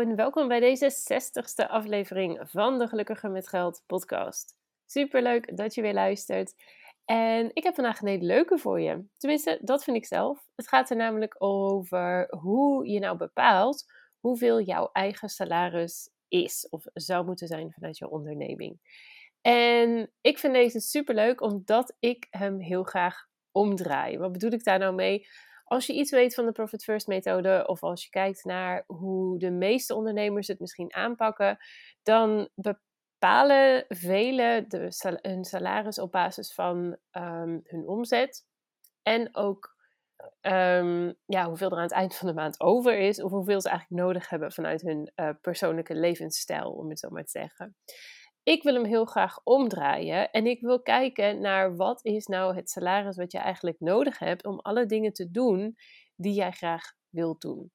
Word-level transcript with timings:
En 0.00 0.16
welkom 0.16 0.48
bij 0.48 0.60
deze 0.60 0.90
60ste 0.90 1.68
aflevering 1.68 2.40
van 2.42 2.78
de 2.78 2.88
Gelukkiger 2.88 3.30
met 3.30 3.48
Geld 3.48 3.82
podcast. 3.86 4.56
Super 4.86 5.22
leuk 5.22 5.56
dat 5.56 5.74
je 5.74 5.82
weer 5.82 5.94
luistert. 5.94 6.54
En 7.04 7.50
ik 7.52 7.62
heb 7.62 7.74
vandaag 7.74 8.00
een 8.00 8.08
hele 8.08 8.24
leuke 8.24 8.58
voor 8.58 8.80
je. 8.80 9.04
Tenminste, 9.16 9.58
dat 9.62 9.84
vind 9.84 9.96
ik 9.96 10.06
zelf. 10.06 10.46
Het 10.54 10.68
gaat 10.68 10.90
er 10.90 10.96
namelijk 10.96 11.34
over 11.38 12.26
hoe 12.38 12.88
je 12.88 12.98
nou 12.98 13.16
bepaalt 13.16 13.84
hoeveel 14.20 14.60
jouw 14.60 14.90
eigen 14.92 15.28
salaris 15.28 16.10
is 16.28 16.66
of 16.70 16.84
zou 16.92 17.26
moeten 17.26 17.46
zijn 17.46 17.72
vanuit 17.72 17.98
jouw 17.98 18.08
onderneming. 18.08 18.78
En 19.40 20.10
ik 20.20 20.38
vind 20.38 20.52
deze 20.54 20.80
super 20.80 21.14
leuk 21.14 21.40
omdat 21.40 21.96
ik 21.98 22.26
hem 22.30 22.60
heel 22.60 22.82
graag 22.82 23.26
omdraai. 23.52 24.18
Wat 24.18 24.32
bedoel 24.32 24.52
ik 24.52 24.64
daar 24.64 24.78
nou 24.78 24.94
mee? 24.94 25.26
Als 25.68 25.86
je 25.86 25.92
iets 25.92 26.10
weet 26.10 26.34
van 26.34 26.44
de 26.44 26.52
Profit 26.52 26.84
First 26.84 27.06
methode 27.06 27.66
of 27.66 27.82
als 27.82 28.04
je 28.04 28.10
kijkt 28.10 28.44
naar 28.44 28.84
hoe 28.86 29.38
de 29.38 29.50
meeste 29.50 29.94
ondernemers 29.94 30.46
het 30.48 30.60
misschien 30.60 30.94
aanpakken, 30.94 31.58
dan 32.02 32.48
bepalen 32.54 33.84
velen 33.88 34.68
de, 34.68 35.18
hun 35.22 35.44
salaris 35.44 35.98
op 35.98 36.12
basis 36.12 36.54
van 36.54 36.96
ehm, 37.10 37.58
hun 37.62 37.88
omzet 37.88 38.46
en 39.02 39.36
ook 39.36 39.74
um, 40.40 41.14
ja, 41.26 41.46
hoeveel 41.48 41.70
er 41.70 41.76
aan 41.76 41.82
het 41.82 41.92
eind 41.92 42.16
van 42.16 42.28
de 42.28 42.34
maand 42.34 42.60
over 42.60 42.98
is 42.98 43.22
of 43.22 43.30
hoeveel 43.30 43.60
ze 43.60 43.68
eigenlijk 43.68 44.02
nodig 44.02 44.28
hebben 44.28 44.52
vanuit 44.52 44.82
hun 44.82 45.12
uh, 45.16 45.30
persoonlijke 45.40 45.94
levensstijl, 45.94 46.70
om 46.70 46.88
het 46.88 46.98
zo 46.98 47.08
maar 47.08 47.24
te 47.24 47.30
zeggen 47.30 47.76
ik 48.46 48.62
wil 48.62 48.74
hem 48.74 48.84
heel 48.84 49.04
graag 49.04 49.40
omdraaien 49.44 50.30
en 50.30 50.46
ik 50.46 50.60
wil 50.60 50.82
kijken 50.82 51.40
naar 51.40 51.76
wat 51.76 52.04
is 52.04 52.26
nou 52.26 52.54
het 52.54 52.70
salaris 52.70 53.16
wat 53.16 53.32
je 53.32 53.38
eigenlijk 53.38 53.80
nodig 53.80 54.18
hebt 54.18 54.44
om 54.44 54.60
alle 54.60 54.86
dingen 54.86 55.12
te 55.12 55.30
doen 55.30 55.76
die 56.16 56.34
jij 56.34 56.50
graag 56.50 56.92
wilt 57.08 57.40
doen. 57.40 57.70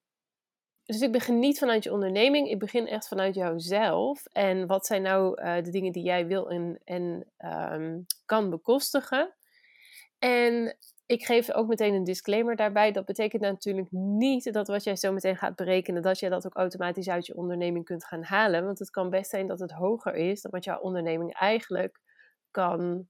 Dus 0.83 1.01
ik 1.01 1.11
begin 1.11 1.39
niet 1.39 1.59
vanuit 1.59 1.83
je 1.83 1.91
onderneming, 1.91 2.49
ik 2.49 2.59
begin 2.59 2.87
echt 2.87 3.07
vanuit 3.07 3.35
jouzelf. 3.35 4.25
En 4.25 4.67
wat 4.67 4.85
zijn 4.85 5.01
nou 5.01 5.41
uh, 5.41 5.55
de 5.55 5.69
dingen 5.69 5.91
die 5.91 6.03
jij 6.03 6.27
wil 6.27 6.49
en, 6.49 6.81
en 6.83 7.31
um, 7.73 8.05
kan 8.25 8.49
bekostigen? 8.49 9.35
En 10.19 10.77
ik 11.11 11.25
geef 11.25 11.51
ook 11.51 11.67
meteen 11.67 11.93
een 11.93 12.03
disclaimer 12.03 12.55
daarbij. 12.55 12.91
Dat 12.91 13.05
betekent 13.05 13.41
natuurlijk 13.41 13.91
niet 13.91 14.53
dat 14.53 14.67
wat 14.67 14.83
jij 14.83 14.95
zo 14.95 15.11
meteen 15.11 15.37
gaat 15.37 15.55
berekenen, 15.55 16.01
dat 16.01 16.19
je 16.19 16.29
dat 16.29 16.45
ook 16.45 16.55
automatisch 16.55 17.09
uit 17.09 17.25
je 17.25 17.35
onderneming 17.35 17.85
kunt 17.85 18.05
gaan 18.05 18.23
halen. 18.23 18.65
Want 18.65 18.79
het 18.79 18.89
kan 18.89 19.09
best 19.09 19.29
zijn 19.29 19.47
dat 19.47 19.59
het 19.59 19.71
hoger 19.71 20.15
is 20.15 20.41
dan 20.41 20.51
wat 20.51 20.63
jouw 20.63 20.79
onderneming 20.79 21.33
eigenlijk 21.33 21.99
kan 22.51 23.07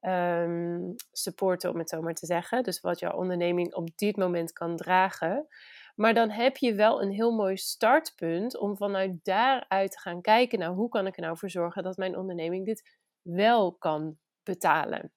um, 0.00 0.94
supporten, 1.12 1.70
om 1.70 1.78
het 1.78 1.88
zo 1.88 2.02
maar 2.02 2.14
te 2.14 2.26
zeggen. 2.26 2.62
Dus 2.62 2.80
wat 2.80 2.98
jouw 2.98 3.16
onderneming 3.16 3.74
op 3.74 3.88
dit 3.96 4.16
moment 4.16 4.52
kan 4.52 4.76
dragen. 4.76 5.46
Maar 5.94 6.14
dan 6.14 6.30
heb 6.30 6.56
je 6.56 6.74
wel 6.74 7.02
een 7.02 7.12
heel 7.12 7.32
mooi 7.32 7.56
startpunt 7.56 8.58
om 8.58 8.76
vanuit 8.76 9.24
daaruit 9.24 9.90
te 9.90 10.00
gaan 10.00 10.20
kijken, 10.20 10.58
nou 10.58 10.74
hoe 10.74 10.88
kan 10.88 11.06
ik 11.06 11.16
er 11.16 11.22
nou 11.22 11.38
voor 11.38 11.50
zorgen 11.50 11.82
dat 11.82 11.96
mijn 11.96 12.16
onderneming 12.16 12.66
dit 12.66 12.98
wel 13.22 13.72
kan 13.72 14.18
betalen 14.42 15.12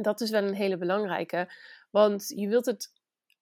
dat 0.00 0.20
is 0.20 0.30
wel 0.30 0.42
een 0.42 0.54
hele 0.54 0.76
belangrijke. 0.76 1.52
Want 1.90 2.28
je 2.28 2.48
wilt 2.48 2.66
het 2.66 2.96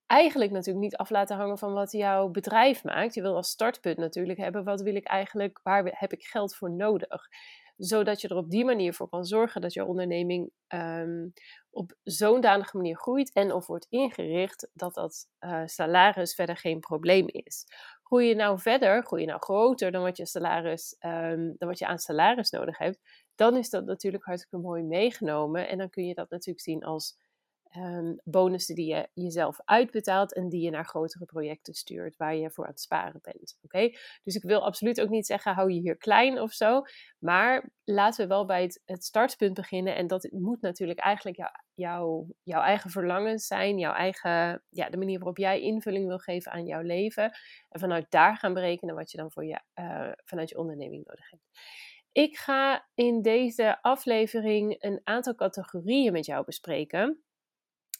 eigenlijk 0.06 0.50
natuurlijk 0.50 0.84
niet 0.84 0.96
af 0.96 1.10
laten 1.10 1.36
hangen 1.36 1.58
van 1.58 1.72
wat 1.72 1.92
jouw 1.92 2.28
bedrijf 2.28 2.84
maakt. 2.84 3.14
Je 3.14 3.22
wil 3.22 3.36
als 3.36 3.50
startpunt 3.50 3.96
natuurlijk 3.96 4.38
hebben, 4.38 4.64
wat 4.64 4.80
wil 4.80 4.94
ik 4.94 5.06
eigenlijk, 5.06 5.60
waar 5.62 5.84
heb 5.84 6.12
ik 6.12 6.24
geld 6.24 6.56
voor 6.56 6.70
nodig? 6.70 7.28
Zodat 7.76 8.20
je 8.20 8.28
er 8.28 8.36
op 8.36 8.50
die 8.50 8.64
manier 8.64 8.94
voor 8.94 9.08
kan 9.08 9.24
zorgen 9.24 9.60
dat 9.60 9.72
je 9.72 9.84
onderneming 9.84 10.50
um, 10.68 11.32
op 11.70 11.92
zo'n 12.02 12.40
danige 12.40 12.76
manier 12.76 12.96
groeit 12.96 13.32
en 13.32 13.52
of 13.52 13.66
wordt 13.66 13.86
ingericht 13.88 14.68
dat 14.72 14.94
dat 14.94 15.28
uh, 15.40 15.62
salaris 15.64 16.34
verder 16.34 16.56
geen 16.56 16.80
probleem 16.80 17.26
is. 17.28 17.64
Groei 18.02 18.28
je 18.28 18.34
nou 18.34 18.58
verder, 18.58 19.02
groei 19.02 19.20
je 19.20 19.28
nou 19.28 19.40
groter 19.40 19.90
dan 19.90 20.02
wat 20.02 20.16
je, 20.16 20.26
salaris, 20.26 20.96
um, 21.00 21.54
dan 21.58 21.68
wat 21.68 21.78
je 21.78 21.86
aan 21.86 21.98
salaris 21.98 22.50
nodig 22.50 22.78
hebt, 22.78 22.98
dan 23.36 23.56
is 23.56 23.70
dat 23.70 23.84
natuurlijk 23.84 24.24
hartstikke 24.24 24.58
mooi 24.58 24.82
meegenomen. 24.82 25.68
En 25.68 25.78
dan 25.78 25.90
kun 25.90 26.06
je 26.06 26.14
dat 26.14 26.30
natuurlijk 26.30 26.64
zien 26.64 26.84
als 26.84 27.16
um, 27.76 28.20
bonussen 28.24 28.74
die 28.74 28.94
je 28.94 29.08
jezelf 29.14 29.60
uitbetaalt 29.64 30.34
en 30.34 30.48
die 30.48 30.60
je 30.60 30.70
naar 30.70 30.84
grotere 30.84 31.24
projecten 31.24 31.74
stuurt 31.74 32.16
waar 32.16 32.36
je 32.36 32.50
voor 32.50 32.64
aan 32.64 32.70
het 32.70 32.80
sparen 32.80 33.20
bent. 33.22 33.58
Oké? 33.62 33.90
Dus 34.22 34.34
ik 34.34 34.42
wil 34.42 34.64
absoluut 34.64 35.00
ook 35.00 35.08
niet 35.08 35.26
zeggen 35.26 35.54
hou 35.54 35.72
je 35.72 35.80
hier 35.80 35.96
klein 35.96 36.40
of 36.40 36.52
zo, 36.52 36.82
maar 37.18 37.70
laten 37.84 38.22
we 38.22 38.34
wel 38.34 38.46
bij 38.46 38.62
het, 38.84 39.04
startpunt 39.04 39.54
beginnen. 39.54 39.96
En 39.96 40.06
dat 40.06 40.28
moet 40.32 40.60
natuurlijk 40.60 40.98
eigenlijk 40.98 41.36
jou, 41.36 41.50
jou, 41.74 42.26
jouw 42.42 42.62
eigen 42.62 42.90
verlangens 42.90 43.46
zijn, 43.46 43.78
jouw 43.78 43.92
eigen, 43.92 44.62
ja, 44.68 44.90
de 44.90 44.96
manier 44.96 45.18
waarop 45.18 45.38
jij 45.38 45.60
invulling 45.60 46.06
wil 46.06 46.18
geven 46.18 46.52
aan 46.52 46.66
jouw 46.66 46.82
leven. 46.82 47.30
En 47.68 47.80
vanuit 47.80 48.10
daar 48.10 48.36
gaan 48.36 48.54
berekenen 48.54 48.94
wat 48.94 49.10
je 49.10 49.16
dan 49.16 49.32
voor 49.32 49.44
je, 49.44 49.60
uh, 49.74 50.12
vanuit 50.24 50.48
je 50.48 50.58
onderneming 50.58 51.04
nodig 51.04 51.30
hebt. 51.30 51.42
Ik 52.16 52.36
ga 52.36 52.88
in 52.94 53.22
deze 53.22 53.82
aflevering 53.82 54.76
een 54.78 55.00
aantal 55.04 55.34
categorieën 55.34 56.12
met 56.12 56.26
jou 56.26 56.44
bespreken. 56.44 57.24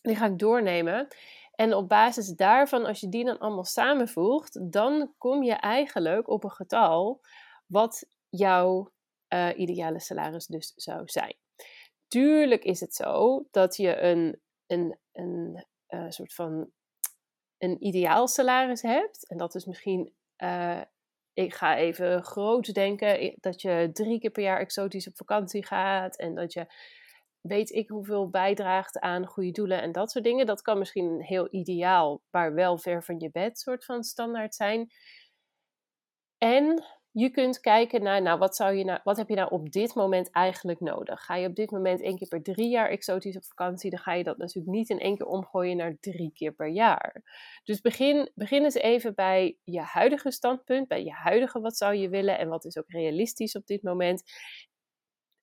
Die 0.03 0.17
ga 0.17 0.27
ik 0.27 0.39
doornemen. 0.39 1.09
En 1.55 1.75
op 1.75 1.89
basis 1.89 2.29
daarvan, 2.29 2.85
als 2.85 3.01
je 3.01 3.09
die 3.09 3.25
dan 3.25 3.39
allemaal 3.39 3.65
samenvoegt, 3.65 4.73
dan 4.73 5.15
kom 5.19 5.43
je 5.43 5.53
eigenlijk 5.53 6.29
op 6.29 6.45
een 6.45 6.51
getal 6.51 7.21
wat 7.67 8.09
jouw 8.29 8.93
uh, 9.35 9.59
ideale 9.59 10.01
salaris 10.01 10.47
dus 10.47 10.73
zou 10.77 11.09
zijn. 11.09 11.37
Tuurlijk 12.09 12.65
is 12.65 12.81
het 12.81 12.95
zo 12.95 13.45
dat 13.51 13.77
je 13.77 14.01
een, 14.01 14.41
een, 14.67 14.99
een 15.13 15.67
uh, 15.89 16.11
soort 16.11 16.35
van 16.35 16.71
een 17.59 17.85
ideaal 17.85 18.29
salaris 18.29 18.83
hebt. 18.83 19.29
En 19.29 19.37
dat 19.37 19.55
is 19.55 19.65
misschien 19.65 20.15
uh, 20.39 20.81
ik 21.37 21.55
ga 21.55 21.77
even 21.77 22.23
groot 22.23 22.75
denken, 22.75 23.37
dat 23.41 23.61
je 23.61 23.91
drie 23.93 24.21
keer 24.21 24.31
per 24.31 24.43
jaar 24.43 24.59
exotisch 24.59 25.09
op 25.09 25.17
vakantie 25.17 25.67
gaat 25.67 26.17
en 26.17 26.35
dat 26.35 26.53
je 26.53 26.67
weet 27.41 27.71
ik 27.71 27.89
hoeveel 27.89 28.31
bijdraagt 28.31 28.99
aan 28.99 29.27
goede 29.27 29.51
doelen 29.51 29.83
en 29.83 29.93
dat 29.93 30.11
soort 30.11 30.25
dingen. 30.25 30.47
Dat 30.47 30.63
kan 30.63 30.79
misschien 30.79 31.23
heel 31.23 31.49
ideaal, 31.51 32.23
maar 32.31 32.55
wel 32.55 32.79
ver 32.79 33.03
van 33.03 33.19
je 33.19 33.31
bed 33.31 33.59
soort 33.59 33.85
van 33.85 34.03
standaard 34.03 34.55
zijn. 34.55 34.91
En 36.39 36.85
je 37.19 37.31
kunt 37.31 37.61
kijken 37.61 38.03
naar, 38.03 38.23
nou, 38.23 38.39
wat, 38.39 38.57
zou 38.57 38.75
je 38.75 38.85
nou, 38.85 39.01
wat 39.05 39.17
heb 39.17 39.29
je 39.29 39.35
nou 39.35 39.51
op 39.51 39.71
dit 39.71 39.95
moment 39.95 40.31
eigenlijk 40.31 40.81
nodig? 40.81 41.25
Ga 41.25 41.37
je 41.37 41.49
op 41.49 41.55
dit 41.55 41.71
moment 41.71 42.01
één 42.01 42.17
keer 42.17 42.29
per 42.29 42.43
drie 42.43 42.69
jaar 42.69 42.89
exotisch 42.89 43.37
op 43.37 43.45
vakantie, 43.45 43.91
dan 43.91 43.99
ga 43.99 44.13
je 44.13 44.25
dat 44.25 44.39
natuurlijk 44.39 44.77
niet 44.77 44.91
in 44.91 44.99
één 44.99 45.17
keer 45.17 45.27
omgooien 45.27 45.77
naar 45.77 45.97
drie 46.01 46.33
keer 46.33 46.53
per 46.53 46.69
jaar. 46.69 47.23
Dus 47.65 47.81
begin, 47.81 48.31
begin 48.35 48.65
eens 48.65 48.75
even 48.75 49.15
bij 49.15 49.59
je 49.65 49.81
huidige 49.81 50.31
standpunt, 50.31 50.89
bij 50.89 51.05
je 51.05 51.11
huidige 51.11 51.61
wat 51.61 51.77
zou 51.77 51.95
je 51.95 52.09
willen 52.09 52.39
en 52.39 52.49
wat 52.49 52.65
is 52.65 52.79
ook 52.79 52.91
realistisch 52.91 53.57
op 53.57 53.67
dit 53.67 53.83
moment. 53.83 54.23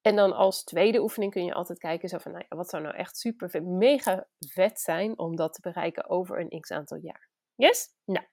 En 0.01 0.15
dan 0.15 0.33
als 0.33 0.63
tweede 0.63 1.01
oefening 1.01 1.31
kun 1.31 1.45
je 1.45 1.53
altijd 1.53 1.79
kijken 1.79 2.09
zo 2.09 2.17
van, 2.17 2.31
nou 2.31 2.45
ja, 2.49 2.55
wat 2.57 2.69
zou 2.69 2.83
nou 2.83 2.95
echt 2.95 3.17
super 3.17 3.63
mega 3.63 4.27
vet 4.39 4.79
zijn 4.79 5.17
om 5.19 5.35
dat 5.35 5.53
te 5.53 5.61
bereiken 5.61 6.09
over 6.09 6.39
een 6.39 6.59
x 6.59 6.71
aantal 6.71 6.97
jaar. 6.97 7.29
Yes? 7.55 7.89
Nou, 8.05 8.25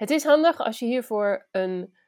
het 0.00 0.10
is 0.10 0.24
handig 0.24 0.58
als 0.58 0.78
je 0.78 0.86
hiervoor 0.86 1.48
een 1.50 1.98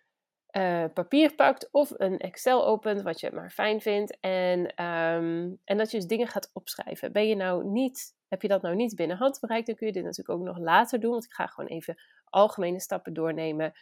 uh, 0.56 0.84
papier 0.94 1.34
pakt 1.34 1.68
of 1.70 1.92
een 1.96 2.18
Excel 2.18 2.66
opent, 2.66 3.02
wat 3.02 3.20
je 3.20 3.30
maar 3.32 3.50
fijn 3.50 3.80
vindt. 3.80 4.20
En, 4.20 4.84
um, 4.84 5.60
en 5.64 5.76
dat 5.76 5.90
je 5.90 5.96
dus 5.96 6.06
dingen 6.06 6.28
gaat 6.28 6.50
opschrijven. 6.52 7.12
Ben 7.12 7.28
je 7.28 7.36
nou 7.36 7.64
niet, 7.64 8.14
heb 8.28 8.42
je 8.42 8.48
dat 8.48 8.62
nou 8.62 8.74
niet 8.74 8.96
binnen 8.96 9.16
handbereik, 9.16 9.66
dan 9.66 9.74
kun 9.74 9.86
je 9.86 9.92
dit 9.92 10.02
natuurlijk 10.02 10.38
ook 10.38 10.46
nog 10.46 10.58
later 10.58 11.00
doen. 11.00 11.10
Want 11.10 11.24
ik 11.24 11.32
ga 11.32 11.46
gewoon 11.46 11.70
even 11.70 11.96
algemene 12.24 12.80
stappen 12.80 13.12
doornemen. 13.12 13.72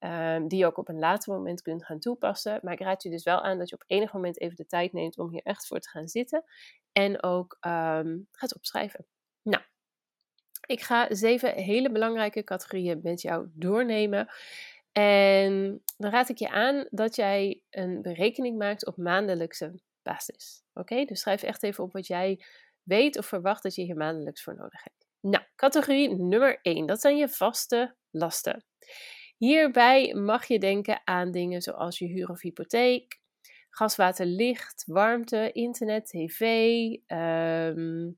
Um, 0.00 0.48
die 0.48 0.58
je 0.58 0.66
ook 0.66 0.78
op 0.78 0.88
een 0.88 0.98
later 0.98 1.32
moment 1.32 1.62
kunt 1.62 1.84
gaan 1.84 1.98
toepassen. 1.98 2.58
Maar 2.62 2.72
ik 2.72 2.80
raad 2.80 3.02
je 3.02 3.10
dus 3.10 3.24
wel 3.24 3.42
aan 3.42 3.58
dat 3.58 3.68
je 3.68 3.74
op 3.74 3.84
enig 3.86 4.12
moment 4.12 4.40
even 4.40 4.56
de 4.56 4.66
tijd 4.66 4.92
neemt 4.92 5.18
om 5.18 5.30
hier 5.30 5.42
echt 5.42 5.66
voor 5.66 5.80
te 5.80 5.88
gaan 5.88 6.08
zitten. 6.08 6.44
En 6.92 7.22
ook 7.22 7.56
um, 7.60 8.28
gaat 8.32 8.54
opschrijven. 8.54 9.06
Nou, 9.42 9.62
ik 10.66 10.80
ga 10.80 11.14
zeven 11.14 11.54
hele 11.54 11.90
belangrijke 11.90 12.44
categorieën 12.44 13.00
met 13.02 13.20
jou 13.20 13.46
doornemen. 13.52 14.28
En 14.98 15.82
dan 15.96 16.10
raad 16.10 16.28
ik 16.28 16.38
je 16.38 16.50
aan 16.50 16.86
dat 16.90 17.16
jij 17.16 17.62
een 17.70 18.02
berekening 18.02 18.58
maakt 18.58 18.86
op 18.86 18.96
maandelijkse 18.96 19.80
basis. 20.02 20.62
Oké, 20.72 21.04
dus 21.04 21.20
schrijf 21.20 21.42
echt 21.42 21.62
even 21.62 21.84
op 21.84 21.92
wat 21.92 22.06
jij 22.06 22.44
weet 22.82 23.18
of 23.18 23.26
verwacht 23.26 23.62
dat 23.62 23.74
je 23.74 23.82
hier 23.82 23.96
maandelijks 23.96 24.42
voor 24.42 24.54
nodig 24.54 24.82
hebt. 24.82 25.06
Nou, 25.20 25.44
categorie 25.54 26.14
nummer 26.14 26.58
1, 26.62 26.86
dat 26.86 27.00
zijn 27.00 27.16
je 27.16 27.28
vaste 27.28 27.96
lasten. 28.10 28.64
Hierbij 29.36 30.14
mag 30.14 30.46
je 30.46 30.58
denken 30.58 31.00
aan 31.04 31.30
dingen 31.30 31.62
zoals 31.62 31.98
je 31.98 32.06
huur 32.06 32.28
of 32.28 32.40
hypotheek, 32.40 33.20
gas, 33.70 33.96
water, 33.96 34.26
licht, 34.26 34.84
warmte, 34.86 35.52
internet, 35.52 36.06
tv. 36.06 36.40
Ehm, 37.06 38.10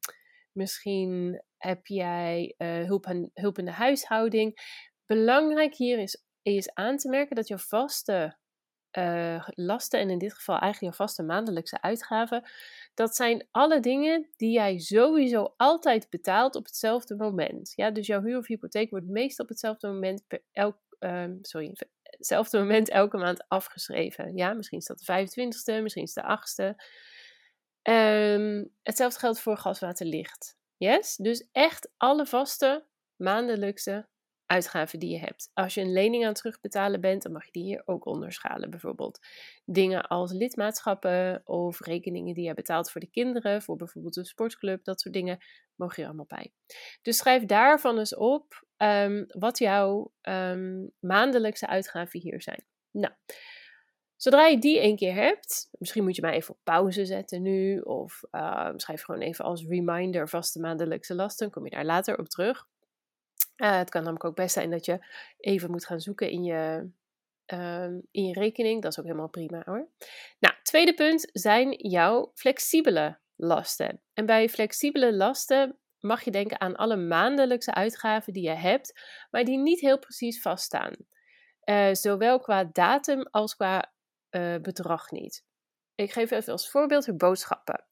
misschien 0.52 1.42
heb 1.56 1.86
jij 1.86 2.54
uh, 2.58 2.84
hulp, 2.84 3.30
hulp 3.34 3.58
in 3.58 3.64
de 3.64 3.70
huishouding. 3.70 4.76
Belangrijk 5.06 5.74
hier 5.74 5.98
is, 5.98 6.27
is 6.56 6.74
aan 6.74 6.96
te 6.96 7.08
merken 7.08 7.36
dat 7.36 7.48
je 7.48 7.58
vaste 7.58 8.36
uh, 8.92 9.48
lasten, 9.48 10.00
en 10.00 10.10
in 10.10 10.18
dit 10.18 10.34
geval 10.34 10.58
eigenlijk 10.58 10.92
je 10.94 11.02
vaste 11.02 11.22
maandelijkse 11.22 11.82
uitgaven, 11.82 12.50
dat 12.94 13.16
zijn 13.16 13.46
alle 13.50 13.80
dingen 13.80 14.28
die 14.36 14.50
jij 14.50 14.78
sowieso 14.78 15.54
altijd 15.56 16.10
betaalt 16.10 16.54
op 16.54 16.64
hetzelfde 16.64 17.16
moment. 17.16 17.72
Ja, 17.74 17.90
dus 17.90 18.06
jouw 18.06 18.22
huur 18.22 18.38
of 18.38 18.46
hypotheek 18.46 18.90
wordt 18.90 19.06
meestal 19.06 19.44
op 19.44 19.50
hetzelfde 19.50 19.88
moment 19.88 20.24
per 20.26 20.42
uh, 21.00 21.24
sorry, 21.42 21.76
hetzelfde 22.02 22.58
moment 22.58 22.88
elke 22.88 23.16
maand 23.16 23.48
afgeschreven. 23.48 24.36
Ja, 24.36 24.52
misschien 24.52 24.78
is 24.78 24.86
dat 24.86 24.98
de 24.98 25.28
25ste, 25.28 25.82
misschien 25.82 26.02
is 26.02 26.12
de 26.12 26.22
8ste. 26.22 26.64
Um, 26.64 27.94
ehm, 27.94 28.64
hetzelfde 28.82 29.18
geldt 29.18 29.40
voor 29.40 29.56
gas, 29.56 29.80
water, 29.80 30.06
licht. 30.06 30.56
Yes? 30.76 31.16
Dus 31.16 31.48
echt 31.52 31.90
alle 31.96 32.26
vaste 32.26 32.86
maandelijkse 33.16 34.08
uitgaven 34.48 34.98
die 34.98 35.10
je 35.10 35.18
hebt. 35.18 35.50
Als 35.54 35.74
je 35.74 35.80
een 35.80 35.92
lening 35.92 36.22
aan 36.22 36.28
het 36.28 36.38
terugbetalen 36.38 37.00
bent, 37.00 37.22
dan 37.22 37.32
mag 37.32 37.44
je 37.44 37.52
die 37.52 37.62
hier 37.62 37.82
ook 37.84 38.06
onderschalen. 38.06 38.70
Bijvoorbeeld 38.70 39.18
dingen 39.64 40.06
als 40.06 40.32
lidmaatschappen 40.32 41.42
of 41.44 41.80
rekeningen 41.80 42.34
die 42.34 42.44
je 42.44 42.54
betaalt 42.54 42.90
voor 42.90 43.00
de 43.00 43.10
kinderen, 43.10 43.62
voor 43.62 43.76
bijvoorbeeld 43.76 44.16
een 44.16 44.24
sportclub, 44.24 44.84
dat 44.84 45.00
soort 45.00 45.14
dingen, 45.14 45.38
mogen 45.74 45.94
je 45.96 46.02
er 46.02 46.08
allemaal 46.08 46.38
bij. 46.38 46.52
Dus 47.02 47.16
schrijf 47.16 47.44
daarvan 47.44 47.98
eens 47.98 48.14
op 48.14 48.66
um, 48.76 49.24
wat 49.28 49.58
jouw 49.58 50.12
um, 50.22 50.92
maandelijkse 50.98 51.66
uitgaven 51.66 52.20
hier 52.20 52.42
zijn. 52.42 52.64
Nou, 52.90 53.14
zodra 54.16 54.46
je 54.46 54.58
die 54.58 54.80
één 54.80 54.96
keer 54.96 55.14
hebt, 55.14 55.68
misschien 55.70 56.04
moet 56.04 56.16
je 56.16 56.22
maar 56.22 56.32
even 56.32 56.54
op 56.54 56.60
pauze 56.62 57.06
zetten 57.06 57.42
nu, 57.42 57.80
of 57.80 58.22
uh, 58.30 58.70
schrijf 58.76 59.02
gewoon 59.02 59.20
even 59.20 59.44
als 59.44 59.66
reminder 59.66 60.28
vaste 60.28 60.60
maandelijkse 60.60 61.14
lasten, 61.14 61.50
kom 61.50 61.64
je 61.64 61.70
daar 61.70 61.84
later 61.84 62.18
op 62.18 62.28
terug. 62.28 62.66
Uh, 63.56 63.76
het 63.76 63.90
kan 63.90 64.02
namelijk 64.02 64.24
ook 64.24 64.36
best 64.36 64.52
zijn 64.52 64.70
dat 64.70 64.84
je 64.84 65.06
even 65.36 65.70
moet 65.70 65.86
gaan 65.86 66.00
zoeken 66.00 66.30
in 66.30 66.44
je, 66.44 66.90
uh, 67.52 67.88
in 68.10 68.24
je 68.24 68.32
rekening. 68.32 68.82
Dat 68.82 68.92
is 68.92 68.98
ook 68.98 69.04
helemaal 69.04 69.28
prima 69.28 69.62
hoor. 69.64 69.88
Nou, 70.38 70.54
tweede 70.62 70.94
punt 70.94 71.28
zijn 71.32 71.88
jouw 71.88 72.30
flexibele 72.34 73.18
lasten. 73.36 74.00
En 74.14 74.26
bij 74.26 74.48
flexibele 74.48 75.14
lasten 75.14 75.78
mag 76.00 76.22
je 76.22 76.30
denken 76.30 76.60
aan 76.60 76.76
alle 76.76 76.96
maandelijkse 76.96 77.74
uitgaven 77.74 78.32
die 78.32 78.42
je 78.42 78.54
hebt, 78.54 79.00
maar 79.30 79.44
die 79.44 79.58
niet 79.58 79.80
heel 79.80 79.98
precies 79.98 80.40
vaststaan. 80.40 80.96
Uh, 81.64 81.88
zowel 81.92 82.40
qua 82.40 82.64
datum 82.64 83.22
als 83.30 83.56
qua 83.56 83.92
uh, 84.30 84.56
bedrag 84.56 85.10
niet. 85.10 85.44
Ik 85.94 86.12
geef 86.12 86.30
even 86.30 86.52
als 86.52 86.70
voorbeeld 86.70 87.04
de 87.04 87.16
boodschappen. 87.16 87.84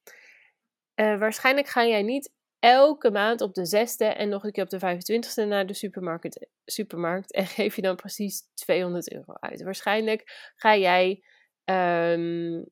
Waarschijnlijk 0.94 1.66
ga 1.66 1.84
jij 1.84 2.02
niet 2.02 2.32
elke 2.66 3.10
maand 3.10 3.40
op 3.40 3.54
de 3.54 3.64
zesde 3.66 4.04
en 4.04 4.28
nog 4.28 4.44
een 4.44 4.52
keer 4.52 4.62
op 4.62 4.70
de 4.70 4.80
25ste 4.80 5.48
naar 5.48 5.66
de 5.66 5.74
supermarkt, 5.74 6.46
supermarkt 6.64 7.32
en 7.32 7.46
geef 7.46 7.76
je 7.76 7.82
dan 7.82 7.96
precies 7.96 8.50
200 8.54 9.12
euro 9.12 9.32
uit. 9.34 9.62
Waarschijnlijk 9.62 10.52
ga 10.56 10.76
jij 10.76 11.22
um, 11.64 12.66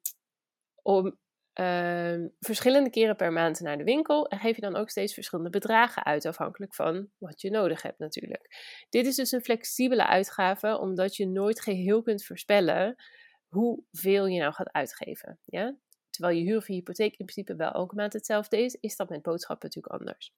om, 0.82 1.18
um, 1.60 2.34
verschillende 2.38 2.90
keren 2.90 3.16
per 3.16 3.32
maand 3.32 3.60
naar 3.60 3.78
de 3.78 3.84
winkel 3.84 4.26
en 4.26 4.38
geef 4.38 4.54
je 4.54 4.62
dan 4.62 4.76
ook 4.76 4.90
steeds 4.90 5.14
verschillende 5.14 5.50
bedragen 5.50 6.04
uit, 6.04 6.24
afhankelijk 6.24 6.74
van 6.74 7.08
wat 7.18 7.40
je 7.40 7.50
nodig 7.50 7.82
hebt 7.82 7.98
natuurlijk. 7.98 8.46
Dit 8.90 9.06
is 9.06 9.16
dus 9.16 9.32
een 9.32 9.44
flexibele 9.44 10.06
uitgave, 10.06 10.78
omdat 10.78 11.16
je 11.16 11.26
nooit 11.26 11.60
geheel 11.60 12.02
kunt 12.02 12.24
voorspellen 12.24 12.96
hoeveel 13.48 14.26
je 14.26 14.40
nou 14.40 14.52
gaat 14.52 14.72
uitgeven. 14.72 15.38
Ja? 15.44 15.76
Terwijl 16.14 16.38
je 16.38 16.44
huur 16.44 16.56
of 16.56 16.66
je 16.66 16.72
hypotheek 16.72 17.10
in 17.10 17.26
principe 17.26 17.56
wel 17.56 17.70
elke 17.70 17.94
maand 17.94 18.12
hetzelfde 18.12 18.62
is, 18.62 18.74
is 18.74 18.96
dat 18.96 19.08
met 19.08 19.22
boodschappen 19.22 19.68
natuurlijk 19.68 19.94
anders. 19.94 20.34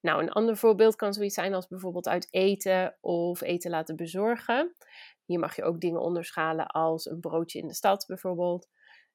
Nou, 0.00 0.22
een 0.22 0.32
ander 0.32 0.56
voorbeeld 0.56 0.96
kan 0.96 1.12
zoiets 1.12 1.34
zijn 1.34 1.54
als 1.54 1.68
bijvoorbeeld 1.68 2.08
uit 2.08 2.28
eten 2.30 2.96
of 3.00 3.40
eten 3.40 3.70
laten 3.70 3.96
bezorgen. 3.96 4.74
Hier 5.24 5.38
mag 5.38 5.56
je 5.56 5.62
ook 5.62 5.80
dingen 5.80 6.00
onderschalen 6.00 6.66
als 6.66 7.06
een 7.06 7.20
broodje 7.20 7.58
in 7.58 7.68
de 7.68 7.74
stad 7.74 8.04
bijvoorbeeld. 8.06 8.68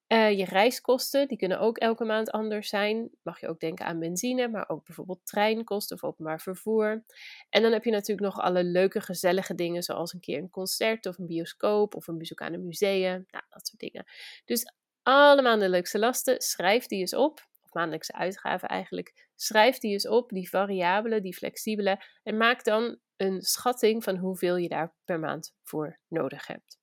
Uh, 0.08 0.38
je 0.38 0.46
reiskosten, 0.46 1.28
die 1.28 1.38
kunnen 1.38 1.60
ook 1.60 1.78
elke 1.78 2.06
maand 2.06 2.32
anders 2.32 2.70
zijn. 2.70 3.10
Mag 3.24 3.40
je 3.40 3.48
ook 3.48 3.60
denken 3.60 3.86
aan 3.86 4.00
benzine, 4.00 4.48
maar 4.48 4.70
ook 4.70 4.86
bijvoorbeeld 4.86 5.26
treinkosten 5.26 5.96
of 5.96 6.04
openbaar 6.04 6.42
vervoer. 6.42 7.04
En 7.50 7.62
dan 7.62 7.72
heb 7.72 7.84
je 7.84 7.92
natuurlijk 7.92 8.28
nog 8.28 8.44
alle 8.44 8.64
leuke, 8.64 9.02
gezellige 9.02 9.56
dingen, 9.56 9.84
zoals 9.84 10.14
een 10.14 10.20
keer 10.20 10.38
een 10.38 10.50
concert 10.50 11.06
of 11.06 11.18
een 11.18 11.26
bioscoop 11.26 11.96
of 11.96 12.08
een 12.08 12.18
bezoek 12.18 12.42
aan 12.42 12.54
een 12.54 12.66
museum. 12.66 13.26
Nou, 13.30 13.44
dat 13.50 13.68
soort 13.68 13.80
dingen. 13.80 14.06
Dus 14.46 14.74
alle 15.08 15.42
maandelijkse 15.42 16.00
lasten, 16.00 16.42
schrijf 16.42 16.86
die 16.86 17.00
eens 17.00 17.16
op. 17.16 17.48
Of 17.64 17.74
maandelijkse 17.74 18.14
uitgaven 18.14 18.68
eigenlijk. 18.68 19.28
Schrijf 19.36 19.78
die 19.78 19.92
eens 19.92 20.08
op, 20.08 20.30
die 20.30 20.50
variabele, 20.50 21.22
die 21.22 21.36
flexibele. 21.36 22.04
En 22.24 22.38
maak 22.38 22.64
dan 22.64 22.98
een 23.18 23.42
schatting 23.42 24.04
van 24.04 24.18
hoeveel 24.18 24.56
je 24.56 24.70
daar 24.70 24.94
per 25.06 25.20
maand 25.20 25.56
voor 25.64 26.00
nodig 26.08 26.48
hebt. 26.48 26.80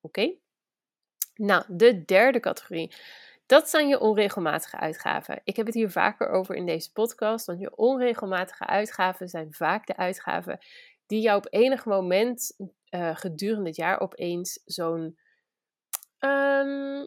Oké? 0.00 0.34
Nou, 1.34 1.64
de 1.68 2.04
derde 2.04 2.40
categorie. 2.40 2.94
Dat 3.46 3.68
zijn 3.68 3.88
je 3.88 4.00
onregelmatige 4.00 4.76
uitgaven. 4.76 5.40
Ik 5.44 5.56
heb 5.56 5.66
het 5.66 5.74
hier 5.74 5.90
vaker 5.90 6.28
over 6.28 6.54
in 6.54 6.66
deze 6.66 6.92
podcast, 6.92 7.46
want 7.46 7.60
je 7.60 7.76
onregelmatige 7.76 8.66
uitgaven 8.66 9.28
zijn 9.28 9.52
vaak 9.52 9.86
de 9.86 9.96
uitgaven 9.96 10.58
die 11.06 11.20
jou 11.20 11.36
op 11.36 11.46
enig 11.50 11.84
moment 11.84 12.56
uh, 12.90 13.16
gedurende 13.16 13.66
het 13.68 13.76
jaar 13.76 14.00
opeens 14.00 14.62
zo'n 14.64 15.18
um, 16.18 17.04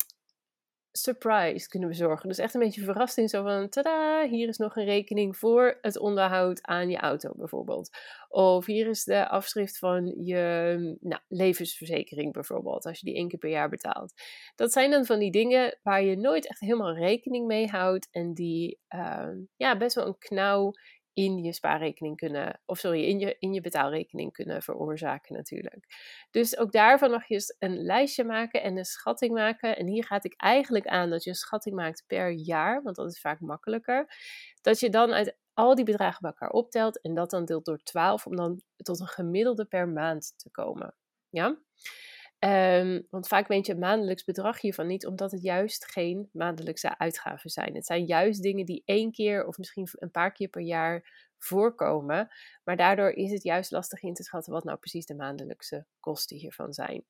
surprise 0.91 1.67
kunnen 1.67 1.89
bezorgen. 1.89 2.27
Dus 2.27 2.38
echt 2.38 2.53
een 2.53 2.59
beetje 2.59 2.83
verrassing. 2.83 3.29
Zo 3.29 3.43
van, 3.43 3.69
tada, 3.69 4.27
hier 4.27 4.47
is 4.47 4.57
nog 4.57 4.75
een 4.75 4.85
rekening 4.85 5.38
voor 5.38 5.77
het 5.81 5.97
onderhoud 5.97 6.61
aan 6.61 6.89
je 6.89 6.97
auto 6.97 7.31
bijvoorbeeld. 7.35 7.89
Of 8.29 8.65
hier 8.65 8.88
is 8.88 9.03
de 9.03 9.27
afschrift 9.29 9.77
van 9.77 10.05
je 10.25 10.97
nou, 10.99 11.21
levensverzekering 11.27 12.33
bijvoorbeeld. 12.33 12.85
Als 12.85 12.99
je 12.99 13.06
die 13.06 13.16
één 13.16 13.27
keer 13.27 13.39
per 13.39 13.49
jaar 13.49 13.69
betaalt. 13.69 14.13
Dat 14.56 14.71
zijn 14.71 14.92
dan 14.92 15.06
van 15.06 15.19
die 15.19 15.31
dingen 15.31 15.80
waar 15.83 16.04
je 16.04 16.18
nooit 16.18 16.47
echt 16.47 16.59
helemaal 16.59 16.95
rekening 16.95 17.47
mee 17.47 17.68
houdt. 17.68 18.07
En 18.11 18.33
die 18.33 18.80
uh, 18.89 19.30
ja, 19.56 19.77
best 19.77 19.95
wel 19.95 20.07
een 20.07 20.18
knauw 20.18 20.73
in 21.21 21.44
je 21.44 21.54
spaarrekening 21.54 22.18
kunnen, 22.18 22.61
of 22.66 22.78
sorry, 22.80 23.04
in 23.04 23.19
je, 23.19 23.35
in 23.40 23.54
je 23.54 23.61
betaalrekening 23.61 24.33
kunnen 24.33 24.61
veroorzaken 24.61 25.35
natuurlijk. 25.35 25.85
Dus 26.31 26.57
ook 26.57 26.71
daarvan 26.71 27.11
mag 27.11 27.28
je 27.28 27.33
eens 27.33 27.56
een 27.59 27.78
lijstje 27.78 28.23
maken 28.23 28.61
en 28.61 28.78
een 28.78 28.85
schatting 28.85 29.33
maken. 29.33 29.78
En 29.78 29.87
hier 29.87 30.06
gaat 30.06 30.25
ik 30.25 30.33
eigenlijk 30.37 30.87
aan 30.87 31.09
dat 31.09 31.23
je 31.23 31.30
een 31.30 31.35
schatting 31.35 31.75
maakt 31.75 32.04
per 32.07 32.31
jaar, 32.31 32.81
want 32.83 32.95
dat 32.95 33.11
is 33.11 33.19
vaak 33.19 33.40
makkelijker. 33.40 34.16
Dat 34.61 34.80
je 34.80 34.90
dan 34.90 35.11
uit 35.11 35.37
al 35.54 35.75
die 35.75 35.85
bedragen 35.85 36.21
bij 36.21 36.30
elkaar 36.30 36.49
optelt 36.49 37.01
en 37.01 37.13
dat 37.13 37.30
dan 37.30 37.45
deelt 37.45 37.66
door 37.66 37.83
12 37.83 38.25
om 38.25 38.35
dan 38.35 38.61
tot 38.75 38.99
een 38.99 39.07
gemiddelde 39.07 39.66
per 39.66 39.87
maand 39.87 40.33
te 40.37 40.51
komen. 40.51 40.95
Ja? 41.30 41.57
Um, 42.45 43.07
want 43.10 43.28
vaak 43.28 43.48
weet 43.48 43.66
je 43.66 43.71
het 43.71 43.81
maandelijks 43.81 44.24
bedrag 44.24 44.62
hiervan 44.62 44.88
niet, 44.88 45.06
omdat 45.06 45.31
het 45.31 45.42
juist 45.42 45.92
geen 45.92 46.30
maandelijkse 46.33 46.98
uitgaven 46.98 47.50
zijn. 47.50 47.76
Het 47.76 47.86
zijn 47.86 48.06
juist 48.06 48.42
dingen 48.42 48.66
die 48.66 48.81
één 48.86 49.12
keer 49.12 49.45
of 49.45 49.57
misschien 49.57 49.88
een 49.92 50.12
paar 50.12 50.31
keer 50.31 50.48
per 50.48 50.62
jaar 50.62 51.30
voorkomen. 51.38 52.28
Maar 52.64 52.78
daardoor 52.78 53.10
is 53.10 53.31
het 53.31 53.44
juist 53.44 53.71
lastig 53.71 54.02
in 54.02 54.14
te 54.14 54.24
schatten 54.24 54.54
wat 54.54 54.64
nou 54.64 54.78
precies 54.78 55.06
de 55.06 55.16
maandelijkse 55.16 55.86
kosten 56.00 56.38
hiervan 56.38 56.74
zijn. 56.74 57.06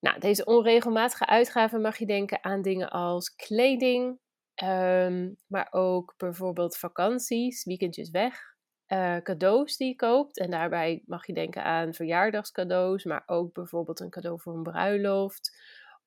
Nou, 0.00 0.18
deze 0.20 0.44
onregelmatige 0.44 1.26
uitgaven 1.26 1.80
mag 1.80 1.98
je 1.98 2.06
denken 2.06 2.44
aan 2.44 2.62
dingen 2.62 2.90
als 2.90 3.34
kleding, 3.34 4.18
um, 4.64 5.36
maar 5.46 5.68
ook 5.70 6.14
bijvoorbeeld 6.16 6.76
vakanties, 6.76 7.64
weekendjes 7.64 8.10
weg, 8.10 8.55
uh, 8.88 9.16
cadeaus 9.16 9.76
die 9.76 9.88
je 9.88 9.96
koopt. 9.96 10.38
En 10.38 10.50
daarbij 10.50 11.02
mag 11.06 11.26
je 11.26 11.32
denken 11.32 11.64
aan 11.64 11.94
verjaardagscadeaus, 11.94 13.04
maar 13.04 13.22
ook 13.26 13.52
bijvoorbeeld 13.52 14.00
een 14.00 14.10
cadeau 14.10 14.40
voor 14.40 14.54
een 14.54 14.62
bruiloft. 14.62 15.56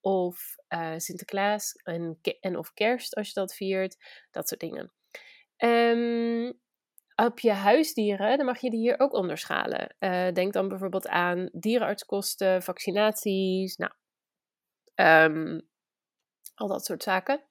Of 0.01 0.55
uh, 0.69 0.93
Sinterklaas 0.98 1.74
en, 1.74 2.19
en 2.39 2.57
of 2.57 2.74
kerst 2.74 3.15
als 3.15 3.27
je 3.27 3.33
dat 3.33 3.55
viert. 3.55 3.98
Dat 4.31 4.48
soort 4.48 4.62
dingen. 4.62 4.91
Um, 5.57 6.59
op 7.15 7.39
je 7.39 7.51
huisdieren, 7.51 8.38
dan 8.38 8.45
mag 8.45 8.59
je 8.59 8.69
die 8.69 8.79
hier 8.79 9.00
ook 9.00 9.13
onderschalen. 9.13 9.95
Uh, 10.00 10.31
denk 10.31 10.53
dan 10.53 10.67
bijvoorbeeld 10.67 11.07
aan 11.07 11.50
dierenartskosten, 11.51 12.63
vaccinaties, 12.63 13.77
nou, 13.77 13.91
um, 14.95 15.62
al 16.55 16.67
dat 16.67 16.86
soort 16.86 17.03
zaken. 17.03 17.43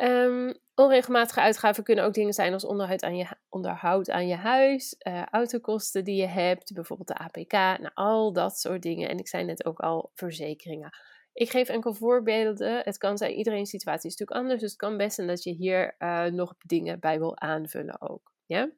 Um, 0.00 0.58
Onregelmatige 0.74 1.40
uitgaven 1.40 1.84
kunnen 1.84 2.04
ook 2.04 2.14
dingen 2.14 2.32
zijn 2.32 2.52
als 2.52 2.64
onderhoud 2.64 3.02
aan 3.02 3.16
je, 3.16 3.26
onderhoud 3.48 4.10
aan 4.10 4.26
je 4.26 4.34
huis, 4.34 4.96
uh, 4.98 5.22
autokosten 5.24 6.04
die 6.04 6.16
je 6.16 6.26
hebt, 6.26 6.72
bijvoorbeeld 6.72 7.08
de 7.08 7.14
APK, 7.14 7.52
nou, 7.52 7.90
al 7.94 8.32
dat 8.32 8.58
soort 8.58 8.82
dingen. 8.82 9.08
En 9.08 9.18
ik 9.18 9.28
zei 9.28 9.44
net 9.44 9.64
ook 9.64 9.80
al 9.80 10.10
verzekeringen. 10.14 10.90
Ik 11.32 11.50
geef 11.50 11.68
enkel 11.68 11.94
voorbeelden. 11.94 12.80
Het 12.84 12.98
kan 12.98 13.18
zijn, 13.18 13.32
iedereen's 13.32 13.70
situatie 13.70 14.10
is 14.10 14.16
natuurlijk 14.16 14.40
anders, 14.40 14.60
dus 14.60 14.70
het 14.70 14.80
kan 14.80 14.96
best 14.96 15.14
zijn 15.14 15.26
dat 15.26 15.42
je 15.42 15.50
hier 15.50 15.94
uh, 15.98 16.24
nog 16.24 16.54
dingen 16.58 17.00
bij 17.00 17.18
wil 17.18 17.38
aanvullen 17.38 18.00
ook. 18.00 18.32
Ja? 18.46 18.70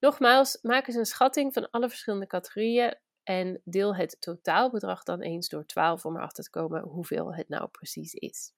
Nogmaals, 0.00 0.58
maak 0.62 0.86
eens 0.86 0.96
een 0.96 1.06
schatting 1.06 1.52
van 1.52 1.70
alle 1.70 1.88
verschillende 1.88 2.26
categorieën 2.26 2.94
en 3.22 3.60
deel 3.64 3.96
het 3.96 4.16
totaalbedrag 4.20 5.02
dan 5.02 5.20
eens 5.20 5.48
door 5.48 5.66
12 5.66 6.04
om 6.04 6.16
erachter 6.16 6.44
te 6.44 6.50
komen 6.50 6.82
hoeveel 6.82 7.34
het 7.34 7.48
nou 7.48 7.68
precies 7.68 8.14
is. 8.14 8.52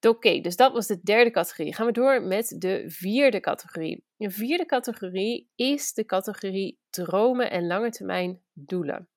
Oké, 0.00 0.40
dus 0.40 0.56
dat 0.56 0.72
was 0.72 0.86
de 0.86 1.00
derde 1.02 1.30
categorie. 1.30 1.74
Gaan 1.74 1.86
we 1.86 1.92
door 1.92 2.22
met 2.22 2.54
de 2.58 2.84
vierde 2.86 3.40
categorie. 3.40 4.04
De 4.16 4.30
vierde 4.30 4.66
categorie 4.66 5.50
is 5.54 5.92
de 5.92 6.04
categorie 6.04 6.78
dromen 6.90 7.50
en 7.50 7.66
lange 7.66 7.90
termijn 7.90 8.42
doelen. 8.52 9.08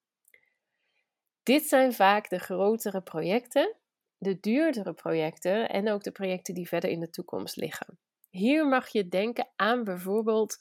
Dit 1.44 1.64
zijn 1.64 1.94
vaak 1.94 2.30
de 2.30 2.40
grotere 2.40 3.02
projecten, 3.02 3.76
de 4.18 4.40
duurdere 4.40 4.94
projecten 4.94 5.70
en 5.70 5.90
ook 5.90 6.04
de 6.04 6.12
projecten 6.12 6.54
die 6.54 6.68
verder 6.68 6.90
in 6.90 7.00
de 7.00 7.10
toekomst 7.10 7.56
liggen. 7.56 8.00
Hier 8.30 8.68
mag 8.68 8.88
je 8.88 9.08
denken 9.08 9.50
aan 9.56 9.84
bijvoorbeeld 9.84 10.58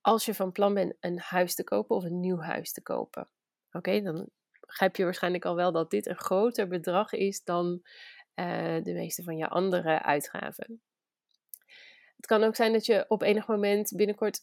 als 0.00 0.24
je 0.24 0.34
van 0.34 0.52
plan 0.52 0.74
bent 0.74 0.94
een 1.00 1.18
huis 1.18 1.54
te 1.54 1.64
kopen 1.64 1.96
of 1.96 2.04
een 2.04 2.20
nieuw 2.20 2.38
huis 2.38 2.72
te 2.72 2.82
kopen. 2.82 3.28
Oké, 3.72 4.00
dan 4.00 4.28
begrijp 4.60 4.96
je 4.96 5.04
waarschijnlijk 5.04 5.44
al 5.44 5.54
wel 5.54 5.72
dat 5.72 5.90
dit 5.90 6.06
een 6.06 6.18
groter 6.18 6.68
bedrag 6.68 7.12
is 7.12 7.44
dan 7.44 7.82
uh, 8.34 8.82
de 8.82 8.92
meeste 8.92 9.22
van 9.22 9.36
je 9.36 9.48
andere 9.48 10.02
uitgaven. 10.02 10.80
Het 12.16 12.26
kan 12.26 12.42
ook 12.42 12.56
zijn 12.56 12.72
dat 12.72 12.86
je 12.86 13.04
op 13.08 13.22
enig 13.22 13.46
moment 13.46 13.92
binnenkort 13.96 14.40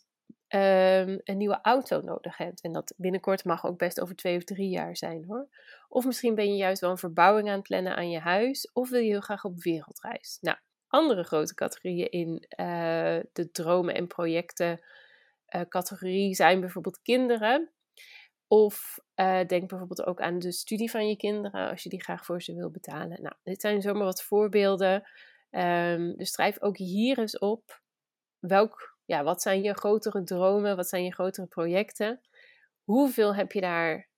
um, 0.50 1.19
een 1.24 1.38
nieuwe 1.38 1.60
auto 1.62 2.01
nodig 2.01 2.38
hebt. 2.38 2.62
En 2.62 2.72
dat 2.72 2.93
binnenkort 2.98 3.43
mag 3.43 3.65
ook 3.65 3.77
best 3.77 4.01
over 4.01 4.15
twee 4.15 4.38
of 4.38 4.43
drie 4.43 4.69
jaar 4.69 4.98
zijn 4.98 5.25
hoor. 5.27 5.48
Of 5.88 6.05
misschien 6.05 6.36
ben 6.36 6.51
je 6.51 6.58
juist 6.58 6.81
wel 6.81 6.91
een 6.91 6.98
verbouwing 6.98 7.48
aan 7.48 7.53
het 7.53 7.63
plannen 7.63 7.96
aan 7.96 8.10
je 8.10 8.19
huis. 8.19 8.72
Of 8.74 8.89
wil 8.89 9.00
je 9.00 9.10
heel 9.10 9.22
graag 9.22 9.46
op 9.46 9.63
wereldreis. 9.63 10.38
Nou, 10.41 10.58
andere 10.88 11.24
grote 11.24 11.53
categorieën 11.53 12.10
in 12.10 12.46
uh, 12.60 13.19
de 13.34 13.50
dromen 13.51 13.96
en 13.96 14.08
projecten 14.08 14.81
uh, 15.55 15.62
categorie 15.62 16.36
zijn 16.36 16.60
bijvoorbeeld 16.60 17.01
kinderen. 17.01 17.69
Of 18.51 19.00
uh, 19.15 19.46
denk 19.46 19.70
bijvoorbeeld 19.70 20.06
ook 20.06 20.22
aan 20.22 20.39
de 20.39 20.51
studie 20.51 20.91
van 20.91 21.08
je 21.08 21.15
kinderen, 21.15 21.70
als 21.70 21.84
je 21.84 21.89
die 21.89 22.03
graag 22.03 22.25
voor 22.25 22.41
ze 22.41 22.56
wil 22.56 22.72
betalen. 22.72 23.22
Nou, 23.22 23.36
dit 23.44 23.62
zijn 23.62 23.82
zomaar 23.82 24.03
wat 24.03 24.24
voorbeelden. 24.24 25.10
Um, 25.51 26.18
dus 26.18 26.32
schrijf 26.32 26.62
ook 26.62 26.77
hier 26.77 27.20
eens 27.20 27.38
op 27.38 27.82
welk, 28.39 28.98
ja, 29.06 29.24
wat 29.24 29.41
zijn 29.41 29.62
je 29.62 29.74
grotere 29.74 30.24
dromen, 30.24 30.75
wat 30.75 30.89
zijn 30.89 31.03
je 31.03 31.13
grotere 31.13 31.48
projecten. 31.48 32.22
Hoeveel 32.84 33.36
heb 33.36 33.51
je 33.51 33.62
daar 33.62 34.10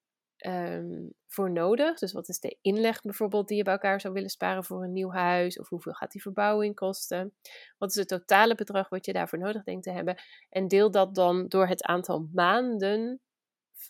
um, 0.45 1.13
voor 1.27 1.51
nodig? 1.51 1.99
Dus 1.99 2.13
wat 2.13 2.29
is 2.29 2.39
de 2.39 2.57
inleg 2.61 3.01
bijvoorbeeld 3.01 3.47
die 3.47 3.57
je 3.57 3.63
bij 3.63 3.73
elkaar 3.73 4.01
zou 4.01 4.13
willen 4.13 4.29
sparen 4.29 4.63
voor 4.63 4.83
een 4.83 4.93
nieuw 4.93 5.11
huis? 5.11 5.59
Of 5.59 5.69
hoeveel 5.69 5.93
gaat 5.93 6.11
die 6.11 6.21
verbouwing 6.21 6.75
kosten? 6.75 7.33
Wat 7.77 7.89
is 7.89 7.95
het 7.95 8.07
totale 8.07 8.55
bedrag 8.55 8.89
wat 8.89 9.05
je 9.05 9.13
daarvoor 9.13 9.39
nodig 9.39 9.63
denkt 9.63 9.83
te 9.83 9.91
hebben? 9.91 10.15
En 10.49 10.67
deel 10.67 10.91
dat 10.91 11.15
dan 11.15 11.47
door 11.47 11.67
het 11.67 11.83
aantal 11.83 12.27
maanden 12.33 13.21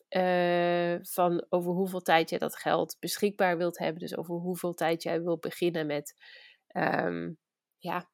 uh, 0.10 0.96
van 1.02 1.46
over 1.50 1.72
hoeveel 1.72 2.02
tijd 2.02 2.30
je 2.30 2.40
dat 2.40 2.56
geld 2.56 2.98
beschikbaar 3.00 3.58
wilt 3.58 3.78
hebben. 3.78 4.00
Dus 4.00 4.18
over 4.18 4.36
hoeveel 4.36 4.74
tijd 4.74 5.04
jij 5.04 5.22
wilt 5.22 5.42
beginnen 5.42 5.86
met 5.88 6.16
um, 6.76 7.38
ja, 7.78 8.10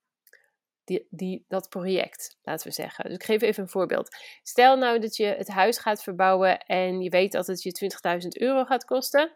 die, 0.84 1.08
die, 1.10 1.46
dat 1.48 1.70
project, 1.70 2.38
laten 2.42 2.68
we 2.68 2.74
zeggen. 2.74 3.04
Dus 3.06 3.14
ik 3.14 3.24
geef 3.24 3.42
even 3.42 3.64
een 3.64 3.70
voorbeeld. 3.70 4.16
Stel 4.44 4.78
nou 4.78 5.00
dat 5.00 5.16
je 5.16 5.26
het 5.26 5.48
huis 5.48 5.78
gaat 5.78 6.04
verbouwen 6.04 6.60
en 6.60 7.02
je 7.02 7.10
weet 7.10 7.32
dat 7.32 7.48
het 7.48 7.64
je 7.64 7.90
20.000 8.24 8.28
euro 8.28 8.66
gaat 8.66 8.86
kosten. 8.86 9.36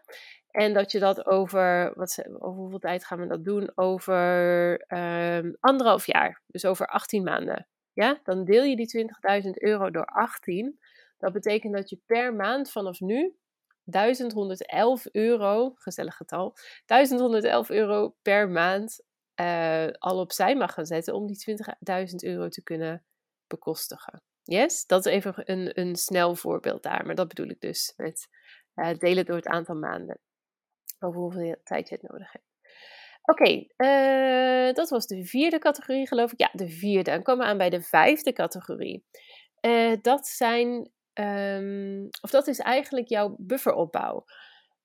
En 0.50 0.72
dat 0.72 0.92
je 0.92 0.98
dat 0.98 1.26
over, 1.26 1.92
wat, 1.94 2.24
over 2.38 2.60
hoeveel 2.60 2.78
tijd 2.78 3.04
gaan 3.04 3.20
we 3.20 3.26
dat 3.26 3.44
doen? 3.44 3.72
Over 3.74 4.72
um, 4.88 5.56
anderhalf 5.60 6.06
jaar, 6.06 6.42
dus 6.46 6.64
over 6.64 6.86
18 6.86 7.22
maanden. 7.22 7.68
Ja, 7.92 8.20
dan 8.24 8.44
deel 8.44 8.62
je 8.62 8.76
die 8.76 9.06
20.000 9.42 9.50
euro 9.50 9.90
door 9.90 10.04
18. 10.04 10.78
Dat 11.22 11.32
betekent 11.32 11.74
dat 11.74 11.90
je 11.90 12.00
per 12.06 12.34
maand 12.34 12.70
vanaf 12.70 13.00
nu 13.00 13.36
1111 13.84 15.06
euro, 15.12 15.72
gezellig 15.74 16.16
getal, 16.16 16.54
1111 16.86 17.70
euro 17.70 18.16
per 18.22 18.48
maand 18.48 19.04
uh, 19.40 19.86
al 19.98 20.18
opzij 20.18 20.56
mag 20.56 20.72
gaan 20.72 20.86
zetten 20.86 21.14
om 21.14 21.26
die 21.26 21.56
20.000 22.08 22.14
euro 22.16 22.48
te 22.48 22.62
kunnen 22.62 23.04
bekostigen. 23.46 24.22
Yes, 24.42 24.86
dat 24.86 25.06
is 25.06 25.12
even 25.12 25.50
een, 25.50 25.80
een 25.80 25.96
snel 25.96 26.34
voorbeeld 26.34 26.82
daar, 26.82 27.06
maar 27.06 27.14
dat 27.14 27.28
bedoel 27.28 27.48
ik 27.48 27.60
dus 27.60 27.92
met 27.96 28.28
uh, 28.74 28.94
delen 28.94 29.24
door 29.24 29.36
het 29.36 29.46
aantal 29.46 29.74
maanden. 29.76 30.18
Over 30.98 31.20
hoeveel 31.20 31.56
tijd 31.64 31.88
je 31.88 31.94
het 31.94 32.10
nodig 32.10 32.32
hebt. 32.32 32.46
Oké, 33.22 33.66
eh, 33.76 34.74
dat 34.74 34.90
was 34.90 35.06
de 35.06 35.24
vierde 35.24 35.58
categorie, 35.58 36.08
geloof 36.08 36.32
ik. 36.32 36.40
Ja, 36.40 36.50
de 36.52 36.68
vierde. 36.68 37.10
Dan 37.10 37.22
komen 37.22 37.44
we 37.44 37.50
aan 37.50 37.58
bij 37.58 37.70
de 37.70 37.82
vijfde 37.82 38.32
categorie. 38.32 39.04
Dat 40.00 40.26
zijn 40.26 40.90
Um, 41.14 42.08
of 42.20 42.30
dat 42.30 42.46
is 42.46 42.58
eigenlijk 42.58 43.08
jouw 43.08 43.36
bufferopbouw. 43.38 44.24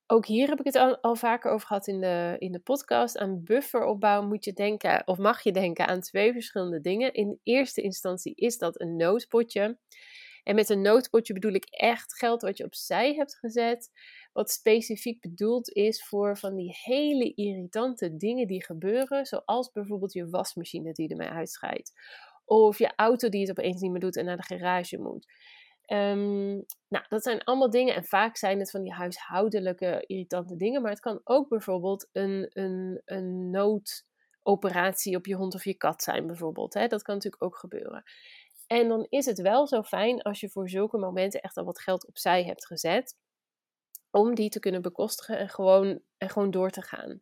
Ook 0.10 0.26
hier 0.26 0.50
heb 0.50 0.60
ik 0.60 0.66
het 0.66 0.76
al, 0.76 0.98
al, 1.02 1.16
vaker 1.16 1.52
over 1.52 1.68
gehad 1.68 1.88
in 1.88 2.02
de, 2.02 2.36
in 2.38 2.52
de 2.52 2.60
podcast. 2.60 3.18
Aan 3.18 3.44
bufferopbouw 3.44 4.22
moet 4.28 4.46
je 4.46 4.54
denken, 4.54 5.08
of 5.08 5.18
mag 5.18 5.44
je 5.44 5.52
denken 5.52 5.88
aan 5.88 6.00
twee 6.02 6.32
verschillende 6.32 6.82
dingen. 6.82 7.14
In 7.14 7.40
eerste 7.44 7.82
instantie 7.82 8.36
is 8.36 8.58
dat 8.58 8.82
een 8.82 8.96
noodpotje. 8.96 9.78
En 10.44 10.56
met 10.56 10.70
een 10.70 10.82
noodpotje 10.82 11.34
bedoel 11.34 11.54
ik 11.54 11.66
echt 11.70 12.18
geld 12.18 12.42
wat 12.42 12.58
je 12.58 12.64
opzij 12.64 13.14
hebt 13.14 13.38
gezet. 13.38 13.92
Wat 14.34 14.52
specifiek 14.52 15.22
bedoeld 15.22 15.70
is 15.70 16.06
voor 16.06 16.38
van 16.38 16.56
die 16.56 16.78
hele 16.84 17.34
irritante 17.34 18.16
dingen 18.16 18.48
die 18.48 18.64
gebeuren. 18.64 19.26
Zoals 19.26 19.72
bijvoorbeeld 19.72 20.14
je 20.14 20.30
wasmachine 20.30 20.92
die 20.92 21.10
ermee 21.10 21.30
uitscheidt. 21.30 21.94
Of 22.46 22.78
je 22.78 22.94
auto 22.96 23.30
die 23.30 23.42
het 23.42 23.50
opeens 23.50 23.82
niet 23.82 23.92
meer 23.92 24.00
doet 24.00 24.18
en 24.18 24.26
naar 24.26 24.38
de 24.38 24.44
garage 24.44 24.98
moet. 24.98 25.26
Um, 25.88 26.65
nou, 26.88 27.06
dat 27.10 27.24
zijn 27.24 27.44
allemaal 27.44 27.70
dingen 27.70 27.96
en 27.96 28.06
vaak 28.06 28.38
zijn 28.38 28.60
het 28.60 28.72
van 28.72 28.84
die 28.84 28.94
huishoudelijke 28.94 30.03
irritante 30.06 30.56
dingen, 30.56 30.82
maar 30.82 30.91
het 30.91 31.00
kan 31.00 31.22
ook 31.24 31.50
bijvoorbeeld 31.50 32.10
een, 32.12 32.50
een, 32.53 33.01
een 33.06 33.50
noodoperatie 33.50 35.15
op 35.15 35.25
je 35.25 35.36
hond 35.36 35.56
of 35.56 35.63
je 35.63 35.74
kat 35.74 36.03
zijn, 36.03 36.27
bijvoorbeeld. 36.27 36.74
Hè? 36.74 36.88
Dat 36.88 37.01
kan 37.01 37.15
natuurlijk 37.15 37.44
ook 37.44 37.58
gebeuren. 37.58 38.03
En 38.67 38.88
dan 38.88 39.06
is 39.10 39.25
het 39.25 39.41
wel 39.41 39.67
zo 39.67 39.84
fijn 39.84 40.22
als 40.22 40.39
je 40.39 40.50
voor 40.50 40.70
zulke 40.70 40.98
momenten 40.98 41.41
echt 41.41 41.58
al 41.58 41.65
wat 41.65 41.82
geld 41.82 42.08
opzij 42.08 42.44
hebt 42.44 42.65
gezet, 42.65 43.15
om 44.12 44.36
die 44.36 44.50
te 44.50 44.60
kunnen 44.60 44.82
bekostigen 44.82 45.38
en 45.38 45.50
gewoon, 45.50 46.01
en 46.17 46.29
gewoon 46.29 46.51
door 46.51 46.70
te 46.70 46.82
gaan. 46.82 47.22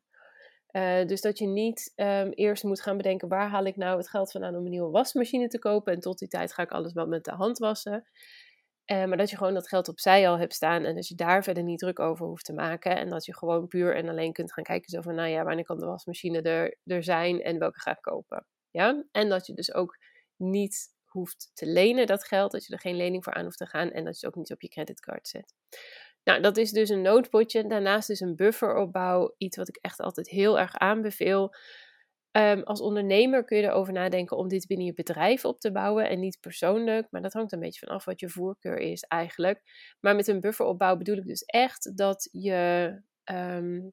Uh, 0.71 1.05
dus 1.05 1.21
dat 1.21 1.37
je 1.37 1.47
niet 1.47 1.93
um, 1.95 2.29
eerst 2.29 2.63
moet 2.63 2.81
gaan 2.81 2.97
bedenken 2.97 3.27
waar 3.27 3.49
haal 3.49 3.65
ik 3.65 3.75
nou 3.75 3.97
het 3.97 4.09
geld 4.09 4.31
vandaan 4.31 4.55
om 4.55 4.63
een 4.63 4.69
nieuwe 4.69 4.91
wasmachine 4.91 5.47
te 5.47 5.59
kopen 5.59 5.93
en 5.93 5.99
tot 5.99 6.17
die 6.17 6.27
tijd 6.27 6.53
ga 6.53 6.63
ik 6.63 6.71
alles 6.71 6.93
wel 6.93 7.07
met 7.07 7.23
de 7.23 7.31
hand 7.31 7.57
wassen. 7.57 8.07
Uh, 8.91 9.05
maar 9.05 9.17
dat 9.17 9.29
je 9.29 9.37
gewoon 9.37 9.53
dat 9.53 9.67
geld 9.67 9.87
opzij 9.87 10.29
al 10.29 10.37
hebt 10.37 10.53
staan 10.53 10.83
en 10.83 10.95
dat 10.95 11.07
je 11.07 11.15
daar 11.15 11.43
verder 11.43 11.63
niet 11.63 11.79
druk 11.79 11.99
over 11.99 12.25
hoeft 12.25 12.45
te 12.45 12.53
maken. 12.53 12.97
En 12.97 13.09
dat 13.09 13.25
je 13.25 13.35
gewoon 13.35 13.67
puur 13.67 13.95
en 13.95 14.09
alleen 14.09 14.33
kunt 14.33 14.53
gaan 14.53 14.63
kijken 14.63 14.89
zo 14.89 15.01
van, 15.01 15.15
nou 15.15 15.29
ja, 15.29 15.43
wanneer 15.43 15.65
kan 15.65 15.79
de 15.79 15.85
wasmachine 15.85 16.41
er, 16.41 16.77
er 16.83 17.03
zijn 17.03 17.41
en 17.41 17.59
welke 17.59 17.79
ga 17.79 17.91
ik 17.91 18.01
kopen. 18.01 18.45
Ja? 18.71 19.03
En 19.11 19.29
dat 19.29 19.45
je 19.45 19.53
dus 19.53 19.73
ook 19.73 19.97
niet 20.35 20.93
hoeft 21.03 21.51
te 21.53 21.65
lenen 21.65 22.07
dat 22.07 22.27
geld, 22.27 22.51
dat 22.51 22.65
je 22.65 22.73
er 22.73 22.79
geen 22.79 22.95
lening 22.95 23.23
voor 23.23 23.33
aan 23.33 23.43
hoeft 23.43 23.57
te 23.57 23.65
gaan 23.65 23.91
en 23.91 24.05
dat 24.05 24.19
je 24.19 24.25
het 24.25 24.35
ook 24.35 24.41
niet 24.41 24.51
op 24.51 24.61
je 24.61 24.69
creditcard 24.69 25.27
zet. 25.27 25.53
Nou, 26.23 26.41
dat 26.41 26.57
is 26.57 26.71
dus 26.71 26.89
een 26.89 27.01
noodpotje. 27.01 27.67
Daarnaast 27.67 28.09
is 28.09 28.19
een 28.19 28.35
bufferopbouw 28.35 29.35
iets 29.37 29.57
wat 29.57 29.67
ik 29.67 29.77
echt 29.81 29.99
altijd 29.99 30.29
heel 30.29 30.59
erg 30.59 30.75
aanbeveel. 30.75 31.53
Um, 32.37 32.63
als 32.63 32.81
ondernemer 32.81 33.43
kun 33.43 33.57
je 33.57 33.63
erover 33.63 33.93
nadenken 33.93 34.37
om 34.37 34.47
dit 34.47 34.67
binnen 34.67 34.85
je 34.85 34.93
bedrijf 34.93 35.45
op 35.45 35.59
te 35.59 35.71
bouwen 35.71 36.09
en 36.09 36.19
niet 36.19 36.37
persoonlijk. 36.39 37.07
Maar 37.09 37.21
dat 37.21 37.33
hangt 37.33 37.51
een 37.51 37.59
beetje 37.59 37.85
vanaf 37.85 38.05
wat 38.05 38.19
je 38.19 38.29
voorkeur 38.29 38.77
is 38.77 39.03
eigenlijk. 39.03 39.61
Maar 39.99 40.15
met 40.15 40.27
een 40.27 40.41
bufferopbouw 40.41 40.97
bedoel 40.97 41.17
ik 41.17 41.25
dus 41.25 41.43
echt 41.43 41.97
dat 41.97 42.29
je, 42.31 42.91
um, 43.31 43.91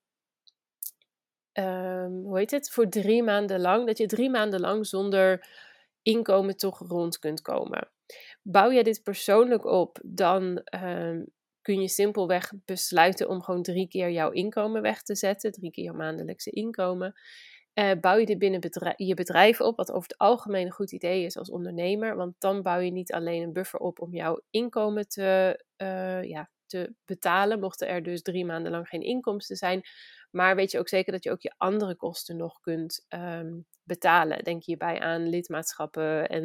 um, 1.53 2.25
hoe 2.25 2.39
heet 2.39 2.51
het, 2.51 2.71
voor 2.71 2.89
drie 2.89 3.23
maanden 3.23 3.61
lang, 3.61 3.87
dat 3.87 3.99
je 3.99 4.07
drie 4.07 4.31
maanden 4.31 4.61
lang 4.61 4.87
zonder 4.87 5.47
inkomen 6.03 6.57
toch 6.57 6.79
rond 6.79 7.19
kunt 7.19 7.41
komen. 7.41 7.89
Bouw 8.43 8.71
je 8.71 8.85
dit 8.85 9.03
persoonlijk 9.03 9.65
op, 9.65 9.99
dan 10.05 10.63
kun 11.61 11.81
je 11.81 11.89
simpelweg 11.89 12.53
besluiten 12.65 13.29
om 13.29 13.43
gewoon 13.43 13.63
drie 13.63 13.89
keer 13.89 14.11
jouw 14.11 14.31
inkomen 14.31 14.83
weg 14.83 15.03
te 15.03 15.15
zetten, 15.15 15.53
drie 15.53 15.71
keer 15.71 15.85
jouw 15.85 15.95
maandelijkse 15.95 16.51
inkomen. 16.51 17.15
Uh, 17.75 17.93
bouw 18.01 18.17
je 18.17 18.27
dit 18.27 18.39
binnen 18.39 18.95
je 18.97 19.15
bedrijf 19.15 19.61
op, 19.61 19.77
wat 19.77 19.91
over 19.93 20.09
het 20.09 20.19
algemeen 20.19 20.67
een 20.67 20.73
goed 20.73 20.93
idee 20.93 21.25
is 21.25 21.37
als 21.37 21.51
ondernemer. 21.51 22.17
Want 22.17 22.35
dan 22.39 22.63
bouw 22.63 22.79
je 22.79 22.91
niet 22.91 23.13
alleen 23.13 23.43
een 23.43 23.53
buffer 23.53 23.79
op 23.79 24.01
om 24.01 24.15
jouw 24.15 24.41
inkomen 24.51 25.09
te, 25.09 25.65
uh, 25.77 26.23
ja, 26.23 26.51
te 26.67 26.95
betalen, 27.05 27.61
mochten 27.61 27.89
er 27.89 28.03
dus 28.03 28.23
drie 28.23 28.45
maanden 28.45 28.73
lang 28.73 28.89
geen 28.89 29.03
inkomsten 29.03 29.57
zijn. 29.57 29.83
Maar 30.31 30.57
weet 30.57 30.71
je 30.71 30.79
ook 30.79 30.89
zeker 30.89 31.13
dat 31.13 31.25
je 31.25 31.31
ook 31.31 31.41
je 31.41 31.55
andere 31.57 31.97
kosten 31.97 32.37
nog 32.37 32.61
kunt 32.61 33.05
ehm, 33.09 33.61
betalen. 33.83 34.45
Denk 34.45 34.65
hierbij 34.65 35.01
aan 35.01 35.29
lidmaatschappen 35.29 36.29
en 36.29 36.45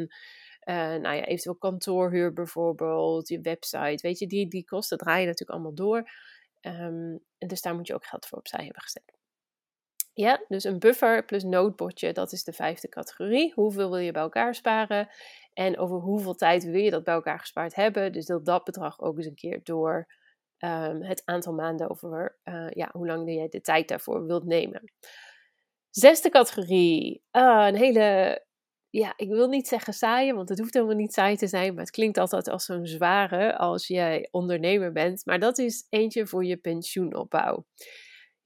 uh, 0.64 0.74
nou 0.74 1.16
ja, 1.16 1.24
eventueel 1.24 1.56
kantoorhuur 1.56 2.32
bijvoorbeeld, 2.32 3.28
je 3.28 3.40
website. 3.40 3.98
Weet 4.02 4.18
je, 4.18 4.26
die, 4.26 4.48
die 4.48 4.64
kosten 4.64 4.98
draaien 4.98 5.26
natuurlijk 5.26 5.50
allemaal 5.50 5.74
door. 5.74 6.10
Ehm, 6.60 7.16
en 7.38 7.48
dus 7.48 7.60
daar 7.60 7.74
moet 7.74 7.86
je 7.86 7.94
ook 7.94 8.06
geld 8.06 8.26
voor 8.26 8.38
opzij 8.38 8.64
hebben 8.64 8.82
gezet. 8.82 9.17
Ja, 10.18 10.44
dus 10.48 10.64
een 10.64 10.78
buffer 10.78 11.24
plus 11.24 11.42
noodbotje, 11.42 12.12
dat 12.12 12.32
is 12.32 12.44
de 12.44 12.52
vijfde 12.52 12.88
categorie. 12.88 13.52
Hoeveel 13.54 13.90
wil 13.90 13.98
je 13.98 14.12
bij 14.12 14.22
elkaar 14.22 14.54
sparen? 14.54 15.08
En 15.52 15.78
over 15.78 15.98
hoeveel 15.98 16.34
tijd 16.34 16.64
wil 16.64 16.80
je 16.80 16.90
dat 16.90 17.04
bij 17.04 17.14
elkaar 17.14 17.38
gespaard 17.38 17.74
hebben? 17.74 18.12
Dus 18.12 18.26
deel 18.26 18.42
dat 18.42 18.64
bedrag 18.64 19.00
ook 19.00 19.16
eens 19.16 19.26
een 19.26 19.34
keer 19.34 19.60
door 19.62 20.14
um, 20.58 21.02
het 21.02 21.22
aantal 21.24 21.52
maanden 21.52 21.90
over 21.90 22.38
uh, 22.44 22.70
ja, 22.70 22.88
hoe 22.92 23.06
lang 23.06 23.32
jij 23.32 23.48
de 23.48 23.60
tijd 23.60 23.88
daarvoor 23.88 24.26
wilt 24.26 24.44
nemen. 24.44 24.92
Zesde 25.90 26.28
categorie, 26.28 27.22
uh, 27.32 27.64
een 27.68 27.76
hele, 27.76 28.40
ja, 28.90 29.12
ik 29.16 29.28
wil 29.28 29.48
niet 29.48 29.68
zeggen 29.68 29.92
saaie, 29.92 30.34
want 30.34 30.48
het 30.48 30.58
hoeft 30.58 30.74
helemaal 30.74 30.96
niet 30.96 31.12
saai 31.12 31.36
te 31.36 31.46
zijn, 31.46 31.74
maar 31.74 31.82
het 31.82 31.92
klinkt 31.92 32.18
altijd 32.18 32.48
als 32.48 32.64
zo'n 32.64 32.86
zware 32.86 33.56
als 33.56 33.86
jij 33.86 34.28
ondernemer 34.30 34.92
bent. 34.92 35.26
Maar 35.26 35.38
dat 35.38 35.58
is 35.58 35.86
eentje 35.88 36.26
voor 36.26 36.44
je 36.44 36.56
pensioenopbouw. 36.56 37.66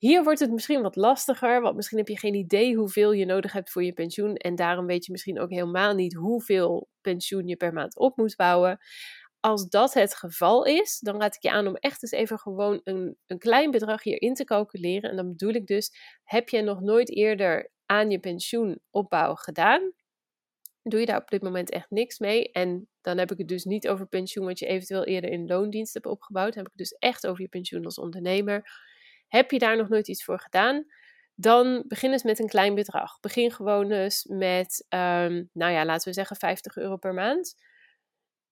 Hier 0.03 0.23
wordt 0.25 0.41
het 0.41 0.51
misschien 0.51 0.83
wat 0.83 0.97
lastiger, 0.97 1.61
want 1.61 1.77
misschien 1.77 1.99
heb 1.99 2.09
je 2.09 2.19
geen 2.19 2.35
idee 2.35 2.75
hoeveel 2.75 3.13
je 3.13 3.25
nodig 3.25 3.53
hebt 3.53 3.71
voor 3.71 3.85
je 3.85 3.93
pensioen. 3.93 4.35
En 4.35 4.55
daarom 4.55 4.87
weet 4.87 5.07
je 5.07 5.13
misschien 5.13 5.41
ook 5.41 5.51
helemaal 5.51 5.95
niet 5.95 6.15
hoeveel 6.15 6.89
pensioen 7.01 7.47
je 7.47 7.57
per 7.57 7.73
maand 7.73 7.97
op 7.97 8.17
moet 8.17 8.37
bouwen. 8.37 8.79
Als 9.41 9.69
dat 9.69 9.95
het 9.95 10.15
geval 10.15 10.65
is, 10.65 10.99
dan 10.99 11.21
raad 11.21 11.35
ik 11.35 11.43
je 11.43 11.51
aan 11.51 11.67
om 11.67 11.77
echt 11.77 12.03
eens 12.03 12.13
even 12.13 12.39
gewoon 12.39 12.81
een, 12.85 13.17
een 13.27 13.39
klein 13.39 13.71
bedrag 13.71 14.03
hierin 14.03 14.35
te 14.35 14.45
calculeren. 14.45 15.11
En 15.11 15.17
dan 15.17 15.29
bedoel 15.29 15.53
ik 15.53 15.67
dus, 15.67 15.91
heb 16.25 16.49
je 16.49 16.63
nog 16.63 16.81
nooit 16.81 17.11
eerder 17.11 17.71
aan 17.87 18.11
je 18.11 18.19
pensioenopbouw 18.19 19.35
gedaan? 19.35 19.93
Doe 20.83 21.01
je 21.01 21.07
daar 21.07 21.21
op 21.21 21.29
dit 21.29 21.43
moment 21.43 21.71
echt 21.71 21.91
niks 21.91 22.19
mee? 22.19 22.53
En 22.53 22.89
dan 23.01 23.19
heb 23.19 23.31
ik 23.31 23.39
het 23.39 23.49
dus 23.49 23.65
niet 23.65 23.89
over 23.89 24.07
pensioen 24.07 24.47
wat 24.47 24.59
je 24.59 24.67
eventueel 24.67 25.05
eerder 25.05 25.31
in 25.31 25.47
loondienst 25.47 25.95
hebt 25.95 26.07
opgebouwd. 26.07 26.55
Dan 26.55 26.63
heb 26.63 26.73
ik 26.73 26.79
het 26.79 26.89
dus 26.89 26.99
echt 26.99 27.27
over 27.27 27.43
je 27.43 27.49
pensioen 27.49 27.85
als 27.85 27.99
ondernemer. 27.99 28.91
Heb 29.33 29.51
je 29.51 29.59
daar 29.59 29.77
nog 29.77 29.89
nooit 29.89 30.09
iets 30.09 30.25
voor 30.25 30.41
gedaan? 30.41 30.85
Dan 31.35 31.85
begin 31.89 32.13
eens 32.13 32.23
met 32.23 32.39
een 32.39 32.49
klein 32.49 32.75
bedrag. 32.75 33.21
Begin 33.21 33.51
gewoon 33.51 33.91
eens 33.91 34.25
met, 34.25 34.87
um, 34.89 35.49
nou 35.53 35.73
ja, 35.73 35.85
laten 35.85 36.09
we 36.09 36.15
zeggen 36.15 36.37
50 36.37 36.77
euro 36.77 36.97
per 36.97 37.15
maand. 37.15 37.55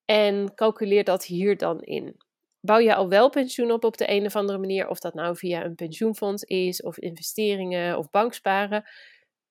En 0.05 0.55
calculeer 0.55 1.05
dat 1.05 1.25
hier 1.25 1.57
dan 1.57 1.81
in. 1.81 2.17
Bouw 2.61 2.79
je 2.79 2.95
al 2.95 3.09
wel 3.09 3.31
pensioen 3.31 3.73
op 3.73 3.85
op 3.85 3.97
de 3.97 4.11
een 4.11 4.27
of 4.27 4.37
andere 4.37 4.59
manier, 4.59 4.89
of 4.89 4.99
dat 4.99 5.15
nou 5.15 5.37
via 5.37 5.65
een 5.65 5.75
pensioenfonds 5.75 6.43
is, 6.43 6.83
of 6.83 6.99
investeringen 6.99 7.99
of 7.99 8.11
banksparen. 8.11 8.85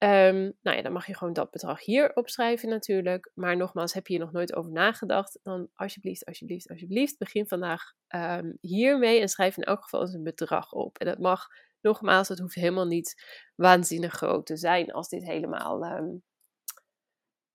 Um, 0.04 0.54
nou 0.62 0.78
ja, 0.78 0.82
dan 0.82 0.92
mag 0.92 1.08
je 1.08 1.16
gewoon 1.16 1.34
dat 1.34 1.52
bedrag 1.52 1.86
hier 1.86 2.16
opschrijven 2.16 2.70
natuurlijk. 2.70 3.32
Maar 3.34 3.58
nogmaals, 3.58 3.94
heb 3.94 4.08
je 4.08 4.14
hier 4.14 4.24
nog 4.24 4.32
nooit 4.32 4.56
over 4.56 4.72
nagedacht, 4.72 5.40
dan 5.44 5.70
alsjeblieft, 5.74 6.26
alsjeblieft, 6.26 6.70
alsjeblieft, 6.70 7.18
begin 7.18 7.48
vandaag 7.48 7.94
um, 8.16 8.58
hiermee 8.62 9.20
en 9.20 9.30
schrijf 9.30 9.58
in 9.58 9.64
elk 9.64 9.84
geval 9.84 10.02
eens 10.02 10.14
een 10.14 10.24
bedrag 10.24 10.72
op. 10.72 10.98
En 10.98 11.06
dat 11.06 11.20
mag, 11.20 11.48
nogmaals, 11.82 12.28
het 12.28 12.40
hoeft 12.40 12.56
helemaal 12.56 12.86
niet 12.86 13.24
waanzinnig 13.56 14.14
groot 14.14 14.46
te 14.46 14.58
zijn 14.58 14.92
als 14.92 15.10
dit 15.10 15.24
helemaal 15.24 15.86
um, 15.86 16.24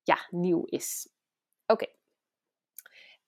ja, 0.03 0.27
nieuw 0.31 0.65
is. 0.65 1.09
Oké. 1.67 1.87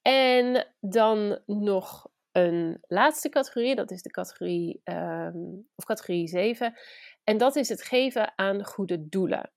En 0.02 0.75
dan 0.80 1.38
nog 1.46 2.08
een 2.32 2.78
laatste 2.80 3.28
categorie, 3.28 3.75
dat 3.75 3.90
is 3.90 4.02
de 4.02 4.11
categorie, 4.11 4.80
of 5.75 5.85
categorie 5.85 6.28
7. 6.28 6.78
En 7.28 7.38
dat 7.38 7.56
is 7.56 7.68
het 7.68 7.83
geven 7.83 8.38
aan 8.38 8.64
goede 8.64 9.09
doelen. 9.09 9.52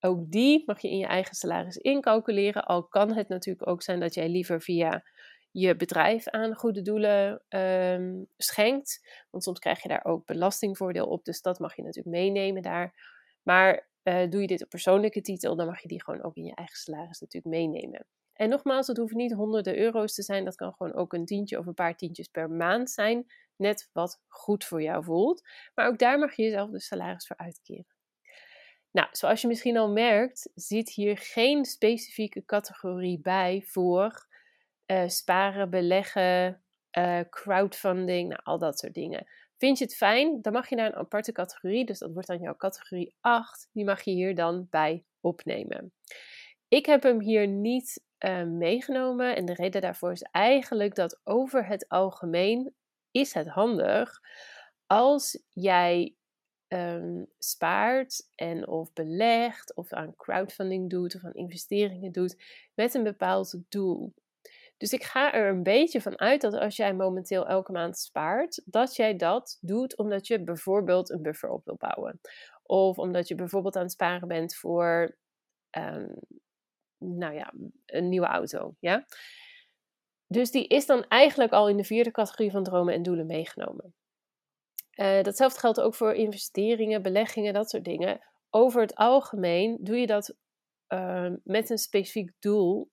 Ook 0.00 0.30
die 0.30 0.62
mag 0.66 0.80
je 0.80 0.90
in 0.90 0.98
je 0.98 1.06
eigen 1.06 1.34
salaris 1.34 1.76
incalculeren. 1.76 2.64
Al 2.64 2.88
kan 2.88 3.12
het 3.12 3.28
natuurlijk 3.28 3.68
ook 3.68 3.82
zijn 3.82 4.00
dat 4.00 4.14
jij 4.14 4.28
liever 4.28 4.60
via 4.60 5.02
je 5.50 5.76
bedrijf 5.76 6.28
aan 6.28 6.54
goede 6.54 6.82
doelen 6.82 7.42
um, 7.48 8.26
schenkt. 8.36 9.08
Want 9.30 9.44
soms 9.44 9.58
krijg 9.58 9.82
je 9.82 9.88
daar 9.88 10.04
ook 10.04 10.26
belastingvoordeel 10.26 11.06
op. 11.06 11.24
Dus 11.24 11.42
dat 11.42 11.58
mag 11.58 11.76
je 11.76 11.82
natuurlijk 11.82 12.16
meenemen 12.16 12.62
daar. 12.62 12.94
Maar 13.42 13.88
uh, 14.02 14.30
doe 14.30 14.40
je 14.40 14.46
dit 14.46 14.62
op 14.62 14.68
persoonlijke 14.68 15.20
titel, 15.20 15.56
dan 15.56 15.66
mag 15.66 15.82
je 15.82 15.88
die 15.88 16.02
gewoon 16.04 16.22
ook 16.22 16.36
in 16.36 16.44
je 16.44 16.54
eigen 16.54 16.76
salaris 16.76 17.20
natuurlijk 17.20 17.54
meenemen. 17.54 18.06
En 18.38 18.48
nogmaals, 18.48 18.86
het 18.86 18.96
hoeft 18.96 19.14
niet 19.14 19.32
honderden 19.32 19.78
euro's 19.78 20.14
te 20.14 20.22
zijn. 20.22 20.44
Dat 20.44 20.54
kan 20.54 20.74
gewoon 20.76 20.94
ook 20.94 21.12
een 21.12 21.24
tientje 21.24 21.58
of 21.58 21.66
een 21.66 21.74
paar 21.74 21.96
tientjes 21.96 22.28
per 22.28 22.50
maand 22.50 22.90
zijn 22.90 23.26
net 23.58 23.90
wat 23.92 24.20
goed 24.26 24.64
voor 24.64 24.82
jou 24.82 25.04
voelt. 25.04 25.48
Maar 25.74 25.86
ook 25.86 25.98
daar 25.98 26.18
mag 26.18 26.36
je 26.36 26.42
jezelf 26.42 26.70
de 26.70 26.80
salaris 26.80 27.26
voor 27.26 27.36
uitkeren. 27.36 27.86
Nou, 28.90 29.08
zoals 29.12 29.40
je 29.40 29.46
misschien 29.46 29.76
al 29.76 29.90
merkt, 29.90 30.50
zit 30.54 30.90
hier 30.90 31.18
geen 31.18 31.64
specifieke 31.64 32.44
categorie 32.44 33.20
bij 33.20 33.62
voor 33.66 34.26
uh, 34.86 35.08
sparen, 35.08 35.70
beleggen, 35.70 36.62
uh, 36.98 37.20
crowdfunding, 37.30 38.28
nou, 38.28 38.40
al 38.42 38.58
dat 38.58 38.78
soort 38.78 38.94
dingen. 38.94 39.26
Vind 39.56 39.78
je 39.78 39.84
het 39.84 39.96
fijn, 39.96 40.42
dan 40.42 40.52
mag 40.52 40.68
je 40.68 40.76
naar 40.76 40.86
een 40.86 40.98
aparte 40.98 41.32
categorie, 41.32 41.84
dus 41.84 41.98
dat 41.98 42.12
wordt 42.12 42.28
dan 42.28 42.40
jouw 42.40 42.56
categorie 42.56 43.14
8, 43.20 43.68
die 43.72 43.84
mag 43.84 44.02
je 44.02 44.10
hier 44.10 44.34
dan 44.34 44.66
bij 44.70 45.04
opnemen. 45.20 45.92
Ik 46.68 46.86
heb 46.86 47.02
hem 47.02 47.20
hier 47.20 47.48
niet 47.48 48.06
uh, 48.24 48.42
meegenomen 48.42 49.36
en 49.36 49.44
de 49.44 49.54
reden 49.54 49.80
daarvoor 49.80 50.12
is 50.12 50.22
eigenlijk 50.22 50.94
dat 50.94 51.20
over 51.24 51.66
het 51.66 51.88
algemeen 51.88 52.74
is 53.10 53.34
het 53.34 53.48
handig 53.48 54.20
als 54.86 55.42
jij 55.50 56.16
um, 56.68 57.26
spaart 57.38 58.30
en 58.34 58.68
of 58.68 58.92
belegt 58.92 59.74
of 59.74 59.92
aan 59.92 60.16
crowdfunding 60.16 60.90
doet 60.90 61.14
of 61.14 61.24
aan 61.24 61.34
investeringen 61.34 62.12
doet 62.12 62.42
met 62.74 62.94
een 62.94 63.02
bepaald 63.02 63.60
doel. 63.68 64.14
Dus 64.76 64.92
ik 64.92 65.02
ga 65.02 65.32
er 65.32 65.48
een 65.48 65.62
beetje 65.62 66.00
van 66.00 66.18
uit 66.18 66.40
dat 66.40 66.54
als 66.54 66.76
jij 66.76 66.94
momenteel 66.94 67.46
elke 67.46 67.72
maand 67.72 67.98
spaart, 67.98 68.62
dat 68.64 68.96
jij 68.96 69.16
dat 69.16 69.58
doet 69.60 69.96
omdat 69.96 70.26
je 70.26 70.42
bijvoorbeeld 70.44 71.10
een 71.10 71.22
buffer 71.22 71.50
op 71.50 71.64
wil 71.64 71.76
bouwen. 71.76 72.20
Of 72.62 72.98
omdat 72.98 73.28
je 73.28 73.34
bijvoorbeeld 73.34 73.76
aan 73.76 73.82
het 73.82 73.92
sparen 73.92 74.28
bent 74.28 74.56
voor, 74.56 75.16
um, 75.78 76.14
nou 76.98 77.34
ja, 77.34 77.52
een 77.86 78.08
nieuwe 78.08 78.26
auto. 78.26 78.74
Ja? 78.80 79.06
Dus 80.26 80.50
die 80.50 80.66
is 80.66 80.86
dan 80.86 81.04
eigenlijk 81.04 81.52
al 81.52 81.68
in 81.68 81.76
de 81.76 81.84
vierde 81.84 82.10
categorie 82.10 82.50
van 82.50 82.64
dromen 82.64 82.94
en 82.94 83.02
doelen 83.02 83.26
meegenomen. 83.26 83.94
Uh, 84.94 85.22
datzelfde 85.22 85.60
geldt 85.60 85.80
ook 85.80 85.94
voor 85.94 86.14
investeringen, 86.14 87.02
beleggingen, 87.02 87.54
dat 87.54 87.70
soort 87.70 87.84
dingen. 87.84 88.20
Over 88.50 88.80
het 88.80 88.94
algemeen 88.94 89.78
doe 89.80 89.96
je 89.96 90.06
dat 90.06 90.36
uh, 90.88 91.32
met 91.44 91.70
een 91.70 91.78
specifiek 91.78 92.32
doel 92.38 92.90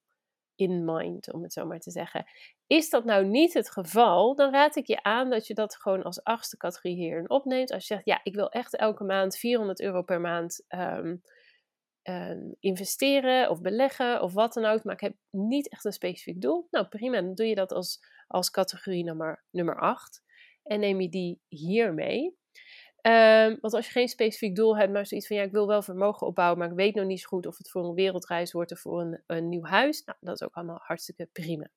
in 0.56 0.86
mind, 0.86 1.34
om 1.34 1.44
het 1.44 1.54
zo 1.54 1.66
maar 1.66 1.80
te 1.80 1.92
zeggen. 1.92 2.26
Is 2.68 2.90
dat 2.90 3.06
nou 3.06 3.26
niet 3.26 3.54
het 3.54 3.72
geval, 3.72 4.36
dan 4.36 4.52
raad 4.52 4.76
ik 4.76 4.88
je 4.88 5.04
aan 5.04 5.30
dat 5.30 5.48
je 5.48 5.54
dat 5.54 5.76
gewoon 5.76 6.04
als 6.04 6.24
achtste 6.24 6.58
categorie 6.58 6.96
hierin 6.96 7.30
opneemt. 7.30 7.72
Als 7.72 7.88
je 7.88 7.94
zegt, 7.94 8.06
ja, 8.06 8.20
ik 8.24 8.36
wil 8.36 8.50
echt 8.50 8.76
elke 8.76 9.04
maand 9.04 9.38
400 9.38 9.82
euro 9.82 10.02
per 10.02 10.22
maand 10.22 10.66
um, 10.68 11.22
Ehm, 12.06 12.52
investeren 12.60 13.50
of 13.50 13.62
beleggen 13.62 14.22
of 14.22 14.34
wat 14.34 14.54
dan 14.54 14.66
ook, 14.66 14.84
maar 14.84 14.94
ik 14.94 15.00
heb 15.00 15.16
niet 15.30 15.70
echt 15.70 15.86
een 15.86 15.92
specifiek 15.92 16.42
doel. 16.42 16.68
Nou 16.70 16.88
prima, 16.88 17.22
dan 17.22 17.34
doe 17.34 17.46
je 17.46 17.56
dat 17.56 17.72
als, 17.72 18.06
als 18.28 18.52
categorie 18.52 19.04
nummer, 19.04 19.44
nummer 19.52 19.80
8 19.80 20.24
en 20.64 20.80
neem 20.80 21.02
je 21.02 21.10
die 21.10 21.42
hier 21.48 21.94
mee. 21.94 22.38
Um, 23.02 23.58
want 23.62 23.74
als 23.74 23.86
je 23.86 23.92
geen 23.92 24.08
specifiek 24.08 24.56
doel 24.56 24.78
hebt, 24.78 24.92
maar 24.92 25.06
zoiets 25.06 25.28
van 25.28 25.36
ja, 25.36 25.44
ik 25.44 25.52
wil 25.52 25.68
wel 25.68 25.82
vermogen 25.82 26.28
opbouwen, 26.28 26.58
maar 26.58 26.70
ik 26.70 26.76
weet 26.76 26.96
nog 26.96 27.06
niet 27.06 27.20
zo 27.20 27.28
goed 27.28 27.46
of 27.46 27.58
het 27.58 27.70
voor 27.70 27.86
een 27.86 27.94
wereldreis 27.94 28.52
wordt 28.52 28.72
of 28.72 28.80
voor 28.80 29.02
een, 29.02 29.24
een 29.28 29.50
nieuw 29.50 29.66
huis, 29.66 30.04
nou, 30.04 30.18
dat 30.22 30.36
is 30.36 30.48
ook 30.48 30.56
allemaal 30.56 30.80
hartstikke 30.82 31.30
prima. 31.32 31.70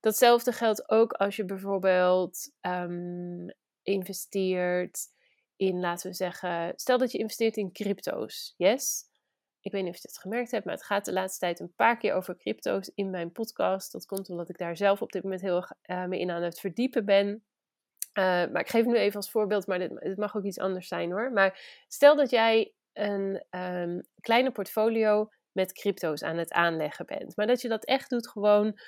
Datzelfde 0.00 0.52
geldt 0.52 0.90
ook 0.90 1.12
als 1.12 1.36
je 1.36 1.44
bijvoorbeeld 1.44 2.52
um, 2.60 3.54
investeert 3.82 5.00
in, 5.56 5.80
laten 5.80 6.10
we 6.10 6.16
zeggen, 6.16 6.72
stel 6.76 6.98
dat 6.98 7.12
je 7.12 7.18
investeert 7.18 7.56
in 7.56 7.72
crypto's, 7.72 8.54
yes? 8.56 9.09
Ik 9.60 9.72
weet 9.72 9.82
niet 9.82 9.94
of 9.94 10.02
je 10.02 10.08
het 10.08 10.18
gemerkt 10.18 10.50
hebt, 10.50 10.64
maar 10.64 10.74
het 10.74 10.84
gaat 10.84 11.04
de 11.04 11.12
laatste 11.12 11.38
tijd 11.38 11.60
een 11.60 11.74
paar 11.74 11.96
keer 11.96 12.14
over 12.14 12.36
crypto's 12.36 12.90
in 12.94 13.10
mijn 13.10 13.32
podcast. 13.32 13.92
Dat 13.92 14.06
komt 14.06 14.28
omdat 14.28 14.48
ik 14.48 14.58
daar 14.58 14.76
zelf 14.76 15.02
op 15.02 15.12
dit 15.12 15.22
moment 15.22 15.40
heel 15.40 15.56
erg 15.56 15.72
uh, 15.86 16.04
mee 16.04 16.20
in 16.20 16.30
aan 16.30 16.42
het 16.42 16.60
verdiepen 16.60 17.04
ben. 17.04 17.28
Uh, 17.28 18.24
maar 18.24 18.60
ik 18.60 18.68
geef 18.68 18.84
nu 18.84 18.96
even 18.96 19.16
als 19.16 19.30
voorbeeld, 19.30 19.66
maar 19.66 19.78
dit, 19.78 20.16
mag 20.16 20.36
ook 20.36 20.44
iets 20.44 20.58
anders 20.58 20.88
zijn 20.88 21.10
hoor. 21.10 21.32
Maar 21.32 21.82
stel 21.88 22.16
dat 22.16 22.30
jij 22.30 22.72
een 22.92 23.44
um, 23.50 24.02
kleine 24.20 24.50
portfolio 24.50 25.30
met 25.52 25.72
crypto's 25.72 26.22
aan 26.22 26.36
het 26.36 26.52
aanleggen 26.52 27.06
bent. 27.06 27.36
Maar 27.36 27.46
dat 27.46 27.60
je 27.60 27.68
dat 27.68 27.84
echt 27.84 28.10
doet 28.10 28.28
gewoon 28.28 28.78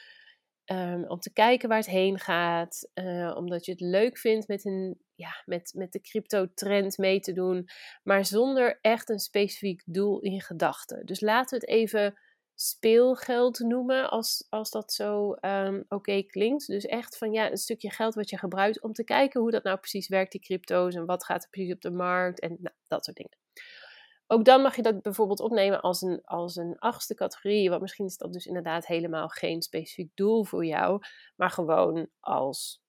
um, 0.66 1.04
om 1.08 1.20
te 1.20 1.32
kijken 1.32 1.68
waar 1.68 1.78
het 1.78 1.86
heen 1.86 2.18
gaat. 2.18 2.90
Uh, 2.94 3.36
omdat 3.36 3.64
je 3.64 3.72
het 3.72 3.80
leuk 3.80 4.18
vindt 4.18 4.48
met 4.48 4.64
een 4.64 5.00
ja, 5.14 5.42
met, 5.44 5.72
met 5.76 5.92
de 5.92 6.00
crypto-trend 6.00 6.98
mee 6.98 7.20
te 7.20 7.32
doen, 7.32 7.68
maar 8.02 8.24
zonder 8.24 8.78
echt 8.80 9.08
een 9.08 9.18
specifiek 9.18 9.82
doel 9.86 10.20
in 10.20 10.40
gedachten. 10.40 11.06
Dus 11.06 11.20
laten 11.20 11.58
we 11.58 11.64
het 11.64 11.74
even 11.74 12.18
speelgeld 12.54 13.58
noemen, 13.58 14.10
als, 14.10 14.46
als 14.48 14.70
dat 14.70 14.92
zo 14.92 15.32
ehm, 15.32 15.82
oké 15.88 16.22
klinkt. 16.22 16.66
Dus 16.66 16.84
echt 16.84 17.18
van 17.18 17.32
ja, 17.32 17.50
een 17.50 17.56
stukje 17.56 17.90
geld 17.90 18.14
wat 18.14 18.30
je 18.30 18.38
gebruikt 18.38 18.82
om 18.82 18.92
te 18.92 19.04
kijken 19.04 19.40
hoe 19.40 19.50
dat 19.50 19.62
nou 19.62 19.78
precies 19.78 20.08
werkt, 20.08 20.32
die 20.32 20.40
crypto's, 20.40 20.94
en 20.94 21.06
wat 21.06 21.24
gaat 21.24 21.42
er 21.42 21.50
precies 21.50 21.72
op 21.72 21.80
de 21.80 21.90
markt 21.90 22.40
en 22.40 22.56
nou, 22.60 22.74
dat 22.86 23.04
soort 23.04 23.16
dingen. 23.16 23.41
Ook 24.32 24.44
dan 24.44 24.62
mag 24.62 24.76
je 24.76 24.82
dat 24.82 25.02
bijvoorbeeld 25.02 25.40
opnemen 25.40 25.80
als 25.80 26.02
een, 26.02 26.20
als 26.24 26.56
een 26.56 26.78
achtste 26.78 27.14
categorie, 27.14 27.68
want 27.68 27.80
misschien 27.80 28.06
is 28.06 28.16
dat 28.16 28.32
dus 28.32 28.46
inderdaad 28.46 28.86
helemaal 28.86 29.28
geen 29.28 29.62
specifiek 29.62 30.10
doel 30.14 30.44
voor 30.44 30.64
jou, 30.64 31.02
maar 31.36 31.50
gewoon 31.50 32.08
als 32.20 32.82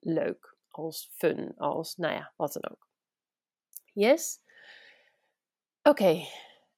leuk, 0.00 0.56
als 0.68 1.10
fun, 1.12 1.52
als 1.56 1.96
nou 1.96 2.14
ja, 2.14 2.32
wat 2.36 2.52
dan 2.52 2.70
ook. 2.70 2.88
Yes? 3.92 4.38
Oké. 5.82 6.24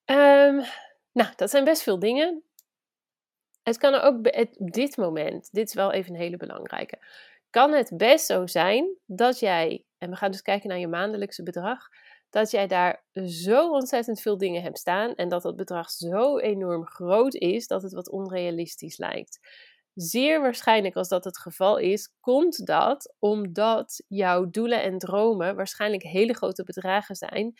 Ehm, 0.04 0.62
nou, 1.12 1.32
dat 1.36 1.50
zijn 1.50 1.64
best 1.64 1.82
veel 1.82 1.98
dingen. 1.98 2.42
Het 3.62 3.78
kan 3.78 3.94
ook 3.94 4.26
op 4.58 4.72
dit 4.72 4.96
moment, 4.96 5.52
dit 5.52 5.68
is 5.68 5.74
wel 5.74 5.92
even 5.92 6.14
een 6.14 6.20
hele 6.20 6.36
belangrijke, 6.36 6.98
kan 7.50 7.72
het 7.72 7.90
best 7.96 8.26
zo 8.26 8.46
zijn 8.46 8.96
dat 9.06 9.38
jij, 9.38 9.84
en 9.98 10.10
we 10.10 10.16
gaan 10.16 10.30
dus 10.30 10.42
kijken 10.42 10.68
naar 10.68 10.78
je 10.78 10.88
maandelijkse 10.88 11.42
bedrag, 11.42 11.88
dat 12.32 12.50
jij 12.50 12.66
daar 12.66 13.04
zo 13.26 13.70
ontzettend 13.70 14.20
veel 14.20 14.38
dingen 14.38 14.62
hebt 14.62 14.78
staan 14.78 15.14
en 15.14 15.28
dat 15.28 15.42
dat 15.42 15.56
bedrag 15.56 15.90
zo 15.90 16.38
enorm 16.38 16.86
groot 16.86 17.34
is 17.34 17.66
dat 17.66 17.82
het 17.82 17.92
wat 17.92 18.10
onrealistisch 18.10 18.98
lijkt. 18.98 19.38
Zeer 19.94 20.40
waarschijnlijk 20.40 20.96
als 20.96 21.08
dat 21.08 21.24
het 21.24 21.38
geval 21.38 21.78
is, 21.78 22.12
komt 22.20 22.66
dat 22.66 23.14
omdat 23.18 24.04
jouw 24.08 24.50
doelen 24.50 24.82
en 24.82 24.98
dromen 24.98 25.56
waarschijnlijk 25.56 26.02
hele 26.02 26.34
grote 26.34 26.64
bedragen 26.64 27.14
zijn. 27.14 27.52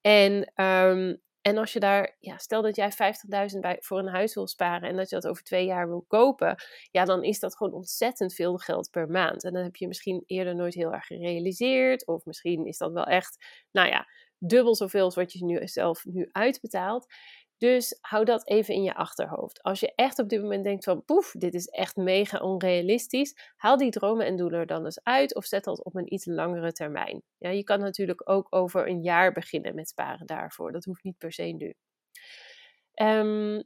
En, 0.00 0.52
ehm, 0.54 1.16
en 1.42 1.58
als 1.58 1.72
je 1.72 1.80
daar, 1.80 2.16
ja, 2.20 2.38
stel 2.38 2.62
dat 2.62 2.76
jij 2.76 2.92
50.000 2.92 3.58
voor 3.78 3.98
een 3.98 4.08
huis 4.08 4.34
wil 4.34 4.46
sparen 4.46 4.88
en 4.88 4.96
dat 4.96 5.08
je 5.10 5.14
dat 5.14 5.26
over 5.26 5.42
twee 5.42 5.64
jaar 5.64 5.88
wil 5.88 6.04
kopen, 6.08 6.56
ja, 6.90 7.04
dan 7.04 7.24
is 7.24 7.38
dat 7.40 7.56
gewoon 7.56 7.72
ontzettend 7.72 8.34
veel 8.34 8.56
geld 8.56 8.90
per 8.90 9.08
maand. 9.08 9.44
En 9.44 9.52
dan 9.52 9.62
heb 9.62 9.76
je 9.76 9.88
misschien 9.88 10.22
eerder 10.26 10.54
nooit 10.54 10.74
heel 10.74 10.92
erg 10.92 11.06
gerealiseerd, 11.06 12.06
of 12.06 12.24
misschien 12.24 12.66
is 12.66 12.78
dat 12.78 12.92
wel 12.92 13.04
echt, 13.04 13.46
nou 13.70 13.88
ja, 13.88 14.06
dubbel 14.38 14.74
zoveel 14.74 15.04
als 15.04 15.14
wat 15.14 15.32
je 15.32 15.44
nu 15.44 15.68
zelf 15.68 16.04
nu 16.04 16.28
uitbetaalt. 16.32 17.06
Dus 17.60 17.98
hou 18.00 18.24
dat 18.24 18.48
even 18.48 18.74
in 18.74 18.82
je 18.82 18.94
achterhoofd. 18.94 19.62
Als 19.62 19.80
je 19.80 19.92
echt 19.94 20.18
op 20.18 20.28
dit 20.28 20.42
moment 20.42 20.64
denkt 20.64 20.84
van 20.84 21.04
poef, 21.04 21.32
dit 21.38 21.54
is 21.54 21.66
echt 21.66 21.96
mega 21.96 22.38
onrealistisch, 22.38 23.52
haal 23.56 23.76
die 23.76 23.90
dromen 23.90 24.26
en 24.26 24.36
doelen 24.36 24.60
er 24.60 24.66
dan 24.66 24.84
eens 24.84 25.00
uit 25.02 25.34
of 25.34 25.44
zet 25.44 25.64
dat 25.64 25.84
op 25.84 25.94
een 25.94 26.14
iets 26.14 26.26
langere 26.26 26.72
termijn. 26.72 27.22
Ja, 27.38 27.50
je 27.50 27.62
kan 27.62 27.80
natuurlijk 27.80 28.30
ook 28.30 28.46
over 28.50 28.88
een 28.88 29.02
jaar 29.02 29.32
beginnen 29.32 29.74
met 29.74 29.88
sparen 29.88 30.26
daarvoor. 30.26 30.72
Dat 30.72 30.84
hoeft 30.84 31.02
niet 31.02 31.18
per 31.18 31.32
se 31.32 31.42
nu. 31.42 31.74
Um, 32.94 33.62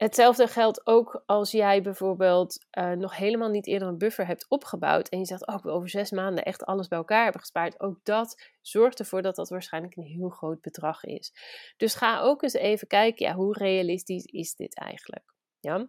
Hetzelfde 0.00 0.46
geldt 0.46 0.86
ook 0.86 1.22
als 1.26 1.50
jij 1.50 1.82
bijvoorbeeld 1.82 2.66
uh, 2.78 2.92
nog 2.92 3.16
helemaal 3.16 3.48
niet 3.48 3.66
eerder 3.66 3.88
een 3.88 3.98
buffer 3.98 4.26
hebt 4.26 4.48
opgebouwd 4.48 5.08
en 5.08 5.18
je 5.18 5.24
zegt, 5.24 5.46
oh, 5.46 5.54
ik 5.54 5.66
over 5.66 5.88
zes 5.88 6.10
maanden 6.10 6.44
echt 6.44 6.64
alles 6.64 6.88
bij 6.88 6.98
elkaar 6.98 7.22
hebben 7.22 7.40
gespaard. 7.40 7.80
Ook 7.80 8.04
dat 8.04 8.42
zorgt 8.60 8.98
ervoor 8.98 9.22
dat 9.22 9.36
dat 9.36 9.48
waarschijnlijk 9.48 9.96
een 9.96 10.02
heel 10.02 10.28
groot 10.28 10.60
bedrag 10.60 11.04
is. 11.04 11.32
Dus 11.76 11.94
ga 11.94 12.20
ook 12.20 12.42
eens 12.42 12.52
even 12.52 12.86
kijken, 12.86 13.26
ja, 13.26 13.34
hoe 13.34 13.52
realistisch 13.52 14.24
is 14.24 14.54
dit 14.54 14.78
eigenlijk? 14.78 15.34
Ja? 15.58 15.88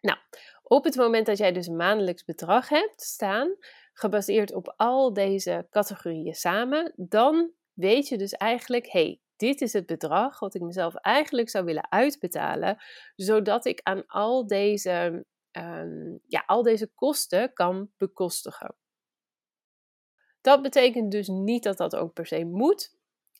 Nou, 0.00 0.18
op 0.62 0.84
het 0.84 0.96
moment 0.96 1.26
dat 1.26 1.38
jij 1.38 1.52
dus 1.52 1.66
een 1.66 1.76
maandelijks 1.76 2.24
bedrag 2.24 2.68
hebt 2.68 3.02
staan, 3.02 3.56
gebaseerd 3.92 4.54
op 4.54 4.74
al 4.76 5.12
deze 5.12 5.66
categorieën 5.70 6.34
samen, 6.34 6.92
dan 6.96 7.50
weet 7.72 8.08
je 8.08 8.18
dus 8.18 8.32
eigenlijk, 8.32 8.92
hey, 8.92 9.20
dit 9.38 9.60
is 9.60 9.72
het 9.72 9.86
bedrag 9.86 10.38
wat 10.38 10.54
ik 10.54 10.62
mezelf 10.62 10.94
eigenlijk 10.94 11.48
zou 11.48 11.64
willen 11.64 11.90
uitbetalen, 11.92 12.76
zodat 13.16 13.64
ik 13.64 13.80
aan 13.82 14.06
al 14.06 14.46
deze, 14.46 15.24
ehm, 15.50 16.16
ja, 16.26 16.42
al 16.46 16.62
deze 16.62 16.90
kosten 16.94 17.52
kan 17.52 17.90
bekostigen. 17.96 18.74
Dat 20.40 20.62
betekent 20.62 21.10
dus 21.10 21.28
niet 21.28 21.62
dat 21.62 21.76
dat 21.76 21.96
ook 21.96 22.12
per 22.12 22.26
se 22.26 22.44
moet, 22.44 22.96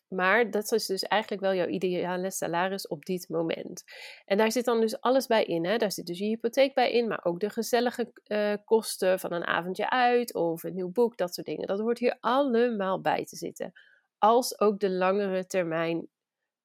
maar 0.09 0.51
dat 0.51 0.73
is 0.73 0.87
dus 0.87 1.03
eigenlijk 1.03 1.43
wel 1.43 1.55
jouw 1.55 1.67
ideale 1.67 2.31
salaris 2.31 2.87
op 2.87 3.05
dit 3.05 3.29
moment. 3.29 3.85
En 4.25 4.39
daar 4.39 4.53
zit 4.53 4.65
dan 4.65 4.81
dus 4.81 5.01
alles 5.01 5.27
bij 5.27 5.45
in. 5.45 5.65
Hè? 5.67 5.77
Daar 5.77 5.93
zit 5.93 6.07
dus 6.07 6.19
je 6.19 6.25
hypotheek 6.25 6.75
bij 6.75 6.93
in, 6.93 7.09
maar 7.09 7.25
ook 7.25 7.41
de 7.41 7.51
gezellige 7.51 8.13
uh, 8.27 8.55
kosten 8.65 9.21
van 9.21 9.33
een 9.33 9.47
avondje 9.47 9.91
uit 9.91 10.35
of 10.35 10.63
een 10.63 10.75
nieuw 10.75 10.91
boek, 10.91 11.17
dat 11.17 11.35
soort 11.35 11.47
dingen. 11.47 11.67
Dat 11.67 11.81
hoort 11.81 11.99
hier 11.99 12.17
allemaal 12.21 13.01
bij 13.01 13.25
te 13.25 13.37
zitten 13.37 13.73
als 14.19 14.61
ook 14.61 14.81
de 14.81 14.91
langere 14.91 15.47
termijn 15.47 16.09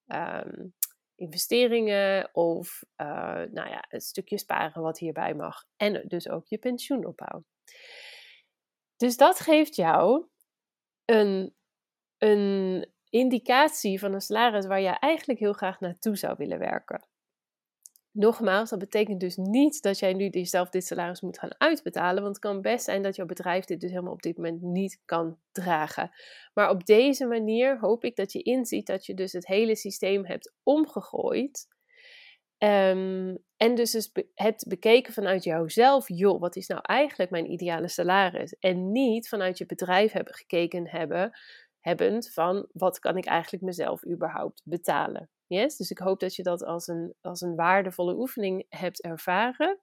ehm, 0.07 0.67
investeringen 1.15 2.29
of 2.35 2.83
uh, 2.97 3.07
nou 3.51 3.69
ja, 3.69 3.85
het 3.87 4.03
stukje 4.03 4.37
sparen 4.37 4.81
wat 4.81 4.99
hierbij 4.99 5.33
mag. 5.33 5.65
En 5.75 6.07
dus 6.07 6.29
ook 6.29 6.47
je 6.47 6.57
pensioenopbouw. 6.57 7.43
Dus 8.97 9.17
dat 9.17 9.39
geeft 9.39 9.75
jou 9.75 10.27
een, 11.05 11.55
een 12.17 12.87
indicatie 13.09 13.99
van 13.99 14.13
een 14.13 14.21
salaris 14.21 14.65
waar 14.65 14.81
je 14.81 14.89
eigenlijk 14.89 15.39
heel 15.39 15.53
graag 15.53 15.79
naartoe 15.79 16.15
zou 16.15 16.35
willen 16.37 16.59
werken. 16.59 17.07
Nogmaals, 18.15 18.69
dat 18.69 18.79
betekent 18.79 19.19
dus 19.19 19.35
niet 19.35 19.81
dat 19.81 19.99
jij 19.99 20.13
nu 20.13 20.27
jezelf 20.27 20.69
dit 20.69 20.85
salaris 20.85 21.21
moet 21.21 21.39
gaan 21.39 21.55
uitbetalen. 21.57 22.23
Want 22.23 22.35
het 22.35 22.45
kan 22.45 22.61
best 22.61 22.85
zijn 22.85 23.01
dat 23.01 23.15
jouw 23.15 23.25
bedrijf 23.25 23.65
dit 23.65 23.79
dus 23.81 23.89
helemaal 23.89 24.13
op 24.13 24.21
dit 24.21 24.37
moment 24.37 24.61
niet 24.61 25.01
kan 25.05 25.37
dragen. 25.51 26.11
Maar 26.53 26.69
op 26.69 26.85
deze 26.85 27.25
manier 27.25 27.79
hoop 27.79 28.03
ik 28.03 28.15
dat 28.15 28.31
je 28.31 28.41
inziet 28.41 28.87
dat 28.87 29.05
je 29.05 29.13
dus 29.13 29.31
het 29.31 29.47
hele 29.47 29.75
systeem 29.75 30.25
hebt 30.25 30.53
omgegooid. 30.63 31.67
Um, 32.57 33.37
en 33.57 33.75
dus, 33.75 33.91
dus 33.91 34.11
hebt 34.33 34.67
bekeken 34.67 35.13
vanuit 35.13 35.43
jouzelf, 35.43 36.07
joh, 36.07 36.39
wat 36.39 36.55
is 36.55 36.67
nou 36.67 36.81
eigenlijk 36.83 37.31
mijn 37.31 37.51
ideale 37.51 37.87
salaris? 37.87 38.55
En 38.59 38.91
niet 38.91 39.27
vanuit 39.27 39.57
je 39.57 39.65
bedrijf 39.65 40.11
hebben 40.11 40.33
gekeken 40.33 40.89
hebben, 40.89 41.31
hebbend 41.79 42.31
van 42.31 42.67
wat 42.71 42.99
kan 42.99 43.17
ik 43.17 43.25
eigenlijk 43.25 43.63
mezelf 43.63 44.05
überhaupt 44.05 44.61
betalen. 44.65 45.29
Dus 45.61 45.91
ik 45.91 45.97
hoop 45.97 46.19
dat 46.19 46.35
je 46.35 46.43
dat 46.43 46.63
als 46.63 46.87
een, 46.87 47.13
als 47.21 47.41
een 47.41 47.55
waardevolle 47.55 48.15
oefening 48.15 48.65
hebt 48.69 49.01
ervaren. 49.01 49.79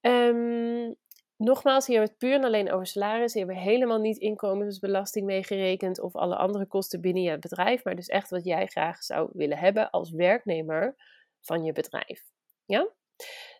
Um, 0.00 0.96
nogmaals, 1.36 1.86
hier 1.86 1.98
hebben 1.98 2.16
we 2.18 2.24
het 2.24 2.30
puur 2.30 2.44
en 2.44 2.54
alleen 2.54 2.72
over 2.72 2.86
salaris. 2.86 3.34
Hier 3.34 3.46
hebben 3.46 3.62
we 3.64 3.70
helemaal 3.70 4.00
niet 4.00 4.18
inkomensbelasting 4.18 5.26
meegerekend 5.26 6.00
of 6.00 6.16
alle 6.16 6.36
andere 6.36 6.66
kosten 6.66 7.00
binnen 7.00 7.22
je 7.22 7.38
bedrijf. 7.38 7.84
Maar 7.84 7.96
dus 7.96 8.08
echt 8.08 8.30
wat 8.30 8.44
jij 8.44 8.66
graag 8.66 9.02
zou 9.02 9.30
willen 9.32 9.58
hebben 9.58 9.90
als 9.90 10.10
werknemer 10.10 10.96
van 11.40 11.64
je 11.64 11.72
bedrijf. 11.72 12.24
Ja? 12.64 12.88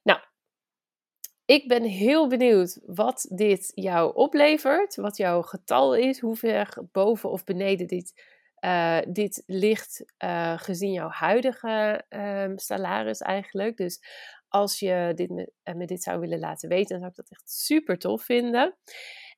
Nou, 0.02 0.20
ik 1.44 1.68
ben 1.68 1.82
heel 1.82 2.28
benieuwd 2.28 2.80
wat 2.86 3.26
dit 3.32 3.72
jou 3.74 4.14
oplevert. 4.14 4.96
Wat 4.96 5.16
jouw 5.16 5.42
getal 5.42 5.94
is. 5.94 6.20
Hoe 6.20 6.36
ver 6.36 6.88
boven 6.92 7.30
of 7.30 7.44
beneden 7.44 7.86
dit 7.86 8.38
uh, 8.60 8.98
dit 9.08 9.42
ligt 9.46 10.04
uh, 10.24 10.58
gezien 10.58 10.92
jouw 10.92 11.08
huidige 11.08 12.04
um, 12.08 12.58
salaris 12.58 13.20
eigenlijk. 13.20 13.76
Dus 13.76 14.02
als 14.48 14.78
je 14.78 15.12
dit 15.14 15.30
me, 15.30 15.52
uh, 15.64 15.74
me, 15.74 15.86
dit 15.86 16.02
zou 16.02 16.20
willen 16.20 16.38
laten 16.38 16.68
weten, 16.68 16.88
dan 16.88 16.98
zou 16.98 17.10
ik 17.10 17.16
dat 17.16 17.30
echt 17.30 17.50
super 17.50 17.98
tof 17.98 18.22
vinden. 18.22 18.76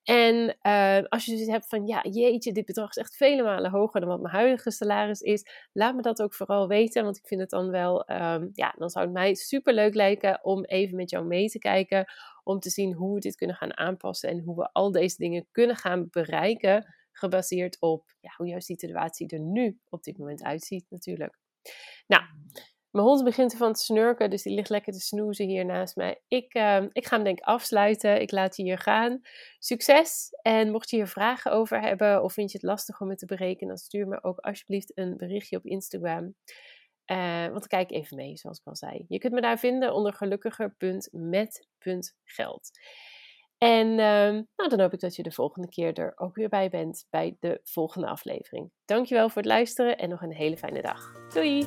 En 0.03 0.57
ehm, 0.61 1.05
als 1.09 1.25
je 1.25 1.37
dus 1.37 1.47
hebt 1.47 1.69
van, 1.69 1.87
ja, 1.87 2.03
jeetje, 2.03 2.53
dit 2.53 2.65
bedrag 2.65 2.89
is 2.91 2.97
echt 2.97 3.17
vele 3.17 3.43
malen 3.43 3.71
hoger 3.71 4.01
dan 4.01 4.09
wat 4.09 4.21
mijn 4.21 4.35
huidige 4.35 4.71
salaris 4.71 5.21
is, 5.21 5.45
laat 5.73 5.95
me 5.95 6.03
dat 6.03 6.23
ook 6.23 6.35
vooral 6.35 6.69
weten, 6.69 7.05
want 7.05 7.17
ik 7.17 7.27
vind 7.27 7.41
het 7.41 7.51
dan 7.51 7.71
wel, 7.71 8.11
um, 8.11 8.51
ja, 8.53 8.75
dan 8.79 8.91
zou 8.91 9.05
het 9.05 9.15
mij 9.15 9.35
super 9.35 9.75
leuk 9.75 9.95
lijken 9.95 10.45
om 10.45 10.65
even 10.65 10.97
met 10.97 11.11
jou 11.11 11.25
mee 11.25 11.49
te 11.49 11.59
kijken, 11.59 12.13
om 12.45 12.59
te 12.59 12.71
zien 12.71 12.93
hoe 12.93 13.15
we 13.15 13.21
dit 13.21 13.37
kunnen 13.37 13.57
gaan 13.57 13.77
aanpassen 13.77 14.29
en 14.29 14.41
hoe 14.41 14.57
we 14.57 14.73
al 14.73 14.93
deze 14.93 15.17
dingen 15.17 15.47
kunnen 15.53 15.77
gaan 15.77 16.09
bereiken 16.11 16.95
gebaseerd 17.13 17.77
op 17.81 18.15
ja, 18.21 18.35
hoe 18.37 18.47
jouw 18.47 18.61
situatie 18.61 19.29
er 19.29 19.41
nu 19.41 19.79
op 19.89 20.03
dit 20.03 20.19
moment 20.19 20.43
uitziet 20.43 20.85
natuurlijk. 20.89 21.39
Nou, 22.07 22.23
mijn 22.93 23.07
hond 23.07 23.25
begint 23.25 23.53
ervan 23.53 23.73
te 23.73 23.81
snurken, 23.81 24.31
dus 24.31 24.43
die 24.43 24.55
ligt 24.55 24.69
lekker 24.69 24.93
te 24.93 25.01
snoezen 25.01 25.47
hier 25.47 25.65
naast 25.65 25.97
mij. 25.97 26.23
Ik, 26.29 26.55
uh, 26.55 26.83
ik 26.93 27.07
ga 27.07 27.15
hem 27.15 27.25
denk 27.25 27.39
ik 27.39 27.45
afsluiten. 27.45 28.21
Ik 28.21 28.31
laat 28.31 28.57
je 28.57 28.63
hier 28.63 28.79
gaan. 28.79 29.21
Succes! 29.59 30.29
En 30.43 30.71
mocht 30.71 30.91
je 30.91 30.97
hier 30.97 31.07
vragen 31.07 31.53
over 31.53 31.81
hebben 31.81 32.23
of 32.23 32.33
vind 32.33 32.53
je 32.53 32.59
het 32.59 32.67
lastig 32.67 33.01
om 33.01 33.09
het 33.09 33.19
te 33.19 33.27
berekenen, 33.27 33.69
dan 33.69 33.77
stuur 33.77 34.09
me 34.09 34.25
ook 34.25 34.39
alsjeblieft 34.39 34.99
een 34.99 35.17
berichtje 35.17 35.57
op 35.57 35.67
Instagram. 35.67 36.35
Uh, 37.07 37.49
want 37.49 37.67
kijk 37.67 37.91
even 37.91 38.17
mee, 38.17 38.37
zoals 38.37 38.59
ik 38.59 38.67
al 38.67 38.77
zei. 38.77 39.05
Je 39.09 39.19
kunt 39.19 39.33
me 39.33 39.41
daar 39.41 39.59
vinden 39.59 39.95
onder 39.95 40.13
gelukkiger.met.geld. 40.13 42.71
En 43.63 43.89
uh, 43.89 43.97
nou, 44.57 44.69
dan 44.69 44.81
hoop 44.81 44.93
ik 44.93 45.01
dat 45.01 45.17
je 45.17 45.23
de 45.23 45.31
volgende 45.31 45.69
keer 45.69 45.99
er 45.99 46.13
ook 46.17 46.35
weer 46.35 46.49
bij 46.49 46.69
bent 46.69 47.07
bij 47.11 47.37
de 47.41 47.61
volgende 47.63 48.07
aflevering. 48.07 48.71
Dankjewel 48.85 49.29
voor 49.29 49.43
het 49.43 49.51
luisteren 49.51 49.99
en 49.99 50.09
nog 50.09 50.23
een 50.23 50.33
hele 50.33 50.57
fijne 50.57 50.83
dag. 50.83 51.13
Doei! 51.35 51.67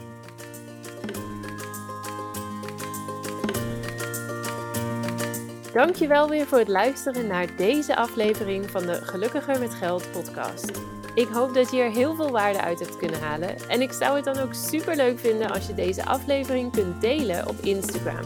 Dankjewel 5.73 6.29
weer 6.29 6.45
voor 6.45 6.57
het 6.57 6.67
luisteren 6.67 7.27
naar 7.27 7.55
deze 7.57 7.95
aflevering 7.95 8.69
van 8.69 8.85
de 8.85 8.93
Gelukkiger 8.93 9.59
met 9.59 9.73
Geld 9.73 10.11
podcast. 10.11 10.81
Ik 11.13 11.27
hoop 11.27 11.53
dat 11.53 11.71
je 11.71 11.81
er 11.81 11.91
heel 11.91 12.15
veel 12.15 12.31
waarde 12.31 12.61
uit 12.61 12.79
hebt 12.79 12.97
kunnen 12.97 13.19
halen. 13.19 13.69
En 13.69 13.81
ik 13.81 13.91
zou 13.91 14.15
het 14.15 14.25
dan 14.25 14.37
ook 14.37 14.53
super 14.53 14.95
leuk 14.95 15.19
vinden 15.19 15.51
als 15.51 15.67
je 15.67 15.73
deze 15.73 16.05
aflevering 16.05 16.71
kunt 16.71 17.01
delen 17.01 17.47
op 17.47 17.55
Instagram. 17.55 18.25